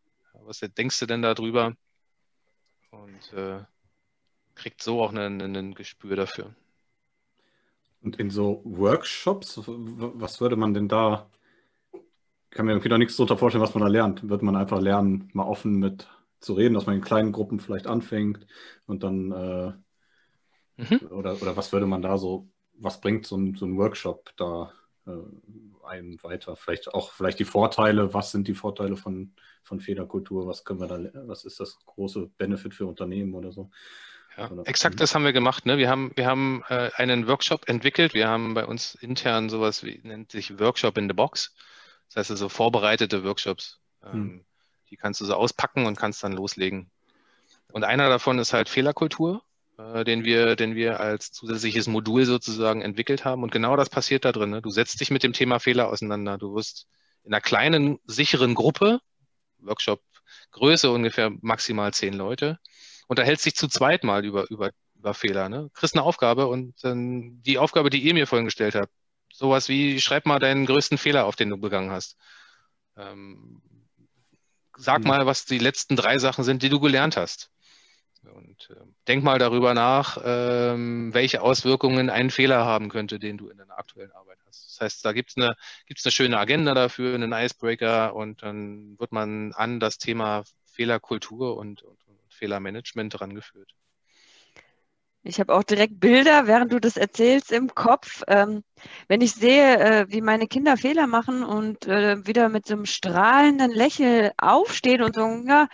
[0.44, 1.74] Was denkst du denn darüber?
[2.92, 3.64] Und äh,
[4.56, 6.56] kriegt so auch ein Gespür dafür.
[8.02, 11.30] Und in so Workshops, was würde man denn da,
[11.94, 12.02] ich
[12.52, 14.30] kann mir irgendwie noch nichts darunter vorstellen, was man da lernt.
[14.30, 16.08] Wird man einfach lernen, mal offen mit
[16.40, 18.46] zu reden, dass man in kleinen Gruppen vielleicht anfängt
[18.86, 19.74] und dann, äh,
[20.78, 21.08] mhm.
[21.10, 22.48] oder, oder was würde man da so,
[22.78, 24.72] was bringt so ein, so ein Workshop da
[25.08, 25.12] äh,
[25.88, 26.56] einem weiter?
[26.56, 30.88] Vielleicht auch, vielleicht die Vorteile, was sind die Vorteile von, von Fehlerkultur, was können wir
[30.88, 33.70] da, was ist das große Benefit für Unternehmen oder so?
[34.38, 35.66] Ja, exakt das haben wir gemacht.
[35.66, 35.78] Ne?
[35.78, 38.14] Wir haben, wir haben äh, einen Workshop entwickelt.
[38.14, 41.56] Wir haben bei uns intern sowas wie nennt sich Workshop in the Box.
[42.10, 43.80] Das heißt also vorbereitete Workshops.
[44.04, 44.46] Ähm, hm.
[44.90, 46.92] Die kannst du so auspacken und kannst dann loslegen.
[47.72, 49.44] Und einer davon ist halt Fehlerkultur,
[49.78, 53.44] äh, den, wir, den wir als zusätzliches Modul sozusagen entwickelt haben.
[53.44, 54.52] Und genau das passiert da drin.
[54.52, 54.62] Ne?
[54.62, 56.38] Du setzt dich mit dem Thema Fehler auseinander.
[56.38, 56.88] Du wirst
[57.24, 59.00] in einer kleinen, sicheren Gruppe,
[59.60, 60.02] Workshop
[60.52, 62.60] Größe ungefähr maximal zehn Leute,
[63.08, 65.50] unterhältst sich zu zweit mal über, über, über Fehler.
[65.50, 65.70] Ne?
[65.74, 68.92] Kriegst eine Aufgabe und dann die Aufgabe, die ihr mir vorhin gestellt habt.
[69.34, 72.16] Sowas wie, schreib mal deinen größten Fehler auf, den du begangen hast.
[72.96, 73.62] Ähm,
[74.78, 75.08] sag mhm.
[75.08, 77.52] mal, was die letzten drei Sachen sind, die du gelernt hast.
[78.28, 83.50] Und äh, denk mal darüber nach, ähm, welche Auswirkungen ein Fehler haben könnte, den du
[83.50, 84.66] in deiner aktuellen Arbeit hast.
[84.72, 85.56] Das heißt, da gibt es eine,
[85.86, 91.58] gibt's eine schöne Agenda dafür, einen Icebreaker und dann wird man an das Thema Fehlerkultur
[91.58, 91.98] und, und
[92.30, 93.76] Fehlermanagement rangeführt.
[95.28, 98.22] Ich habe auch direkt Bilder, während du das erzählst, im Kopf.
[98.28, 98.64] Ähm,
[99.08, 102.86] wenn ich sehe, äh, wie meine Kinder Fehler machen und äh, wieder mit so einem
[102.86, 105.68] strahlenden Lächeln aufstehen und so, ja,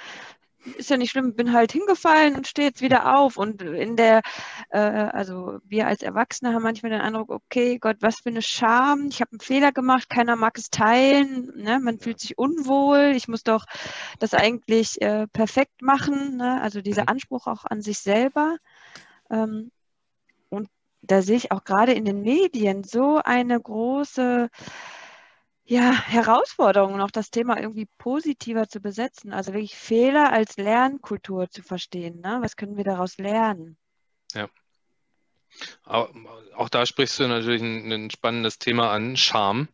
[0.78, 3.38] ist ja nicht schlimm, bin halt hingefallen und stehe jetzt wieder auf.
[3.38, 4.22] Und in der,
[4.70, 9.08] äh, also wir als Erwachsene haben manchmal den Eindruck, okay, Gott, was für eine Scham,
[9.10, 11.80] ich habe einen Fehler gemacht, keiner mag es teilen, ne?
[11.80, 13.66] man fühlt sich unwohl, ich muss doch
[14.20, 16.62] das eigentlich äh, perfekt machen, ne?
[16.62, 17.12] also dieser.
[17.12, 18.58] Anspruch auch an sich selber.
[19.30, 19.72] Ähm,
[20.50, 20.70] und
[21.02, 24.50] da sehe ich auch gerade in den Medien so eine große
[25.72, 29.32] ja, Herausforderung, noch das Thema irgendwie positiver zu besetzen.
[29.32, 32.20] Also wirklich Fehler als Lernkultur zu verstehen.
[32.20, 32.40] Ne?
[32.42, 33.78] Was können wir daraus lernen?
[34.34, 34.50] Ja.
[35.86, 39.70] Auch, da sprichst du natürlich ein, ein spannendes Thema an, Scham.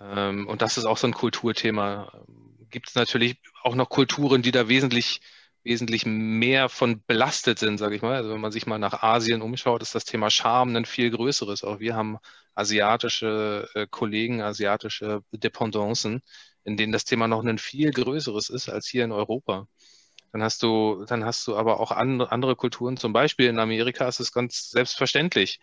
[0.00, 2.24] Ähm, und das ist auch so ein Kulturthema.
[2.70, 5.20] Gibt es natürlich auch noch Kulturen, die da wesentlich
[5.66, 8.14] wesentlich mehr von belastet sind, sage ich mal.
[8.14, 11.64] Also wenn man sich mal nach Asien umschaut, ist das Thema Scham ein viel größeres.
[11.64, 12.18] Auch wir haben
[12.54, 16.22] asiatische äh, Kollegen, asiatische Dependancen,
[16.64, 19.66] in denen das Thema noch ein viel größeres ist als hier in Europa.
[20.32, 24.06] Dann hast du, dann hast du aber auch andere, andere Kulturen, zum Beispiel in Amerika
[24.08, 25.60] ist es ganz selbstverständlich.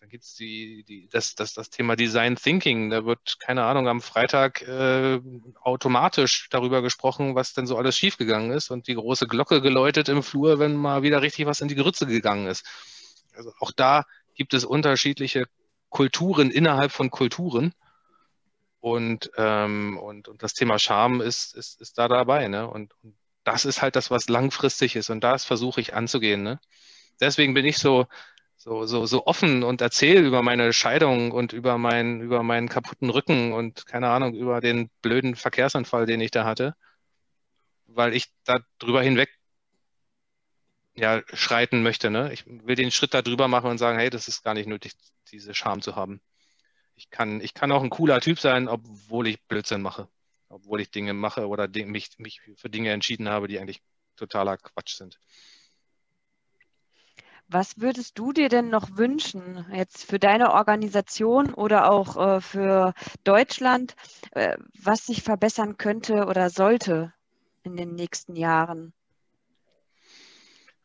[0.00, 2.90] Da gibt es die, die, das, das, das Thema Design Thinking.
[2.90, 5.20] Da wird, keine Ahnung, am Freitag äh,
[5.62, 10.24] automatisch darüber gesprochen, was denn so alles schiefgegangen ist und die große Glocke geläutet im
[10.24, 12.66] Flur, wenn mal wieder richtig was in die Grütze gegangen ist.
[13.32, 15.46] Also auch da gibt es unterschiedliche
[15.88, 17.72] Kulturen innerhalb von Kulturen.
[18.80, 22.48] Und, ähm, und, und das Thema Scham ist, ist, ist da dabei.
[22.48, 22.68] Ne?
[22.68, 23.14] Und, und
[23.44, 25.10] das ist halt das, was langfristig ist.
[25.10, 26.42] Und das versuche ich anzugehen.
[26.42, 26.58] Ne?
[27.20, 28.06] Deswegen bin ich so,
[28.60, 33.08] so, so, so offen und erzähle über meine Scheidung und über, mein, über meinen kaputten
[33.08, 36.74] Rücken und keine Ahnung, über den blöden Verkehrsanfall, den ich da hatte,
[37.86, 39.30] weil ich da drüber hinweg
[40.94, 42.10] ja, schreiten möchte.
[42.10, 42.34] Ne?
[42.34, 44.92] Ich will den Schritt da drüber machen und sagen, hey, das ist gar nicht nötig,
[45.32, 46.20] diese Scham zu haben.
[46.96, 50.06] Ich kann, ich kann auch ein cooler Typ sein, obwohl ich Blödsinn mache.
[50.50, 53.80] Obwohl ich Dinge mache oder mich, mich für Dinge entschieden habe, die eigentlich
[54.16, 55.18] totaler Quatsch sind.
[57.52, 62.94] Was würdest du dir denn noch wünschen, jetzt für deine Organisation oder auch äh, für
[63.24, 63.96] Deutschland,
[64.30, 67.12] äh, was sich verbessern könnte oder sollte
[67.64, 68.92] in den nächsten Jahren?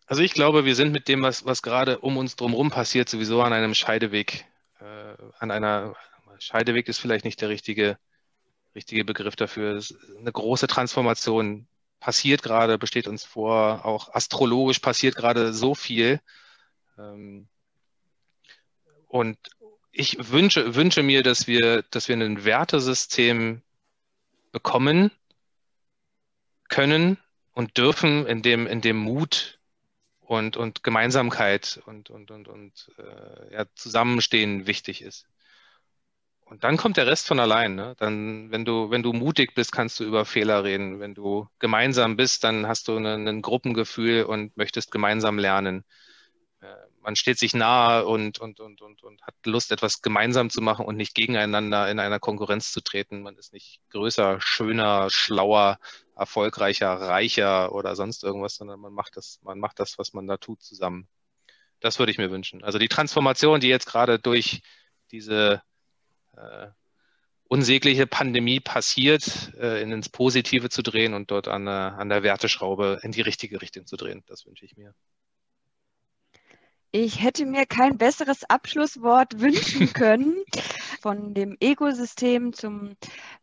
[0.07, 3.43] Also ich glaube, wir sind mit dem, was, was gerade um uns drumherum passiert, sowieso
[3.43, 4.45] an einem Scheideweg.
[4.79, 5.95] Äh, an einer
[6.39, 7.99] Scheideweg ist vielleicht nicht der richtige,
[8.73, 9.79] richtige Begriff dafür.
[10.19, 11.67] eine große Transformation
[11.99, 13.85] passiert gerade, besteht uns vor.
[13.85, 16.19] Auch astrologisch passiert gerade so viel.
[16.97, 17.47] Ähm,
[19.07, 19.37] und
[19.91, 23.61] ich wünsche, wünsche mir, dass wir, dass wir ein Wertesystem
[24.51, 25.11] bekommen
[26.67, 27.17] können
[27.53, 29.59] und dürfen, in dem, in dem Mut
[30.19, 35.27] und, und Gemeinsamkeit und, und, und, und äh, ja, Zusammenstehen wichtig ist.
[36.45, 37.75] Und dann kommt der Rest von allein.
[37.75, 37.95] Ne?
[37.97, 40.99] Dann, wenn du, wenn du mutig bist, kannst du über Fehler reden.
[40.99, 45.83] Wenn du gemeinsam bist, dann hast du ein Gruppengefühl und möchtest gemeinsam lernen.
[47.05, 50.61] Äh, man steht sich nahe und, und, und, und, und hat Lust, etwas gemeinsam zu
[50.61, 53.21] machen und nicht gegeneinander in einer Konkurrenz zu treten.
[53.21, 55.77] Man ist nicht größer, schöner, schlauer,
[56.15, 60.37] erfolgreicher, reicher oder sonst irgendwas, sondern man macht das, man macht das, was man da
[60.37, 61.07] tut, zusammen.
[61.79, 62.63] Das würde ich mir wünschen.
[62.63, 64.61] Also die Transformation, die jetzt gerade durch
[65.11, 65.61] diese
[66.35, 66.67] äh,
[67.47, 73.11] unsägliche Pandemie passiert, äh, ins Positive zu drehen und dort an, an der Werteschraube in
[73.11, 74.23] die richtige Richtung zu drehen.
[74.25, 74.95] Das wünsche ich mir.
[76.97, 80.45] Ich hätte mir kein besseres Abschlusswort wünschen können
[81.01, 82.95] von dem Ökosystem zum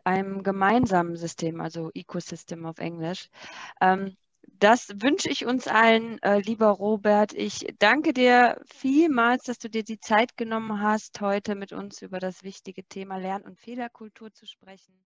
[0.05, 3.28] einem gemeinsamen System, also Ecosystem auf Englisch.
[3.82, 4.16] Ähm,
[4.59, 7.34] das wünsche ich uns allen, äh, lieber Robert.
[7.34, 12.20] Ich danke dir vielmals, dass du dir die Zeit genommen hast, heute mit uns über
[12.20, 15.05] das wichtige Thema Lern- und Fehlerkultur zu sprechen.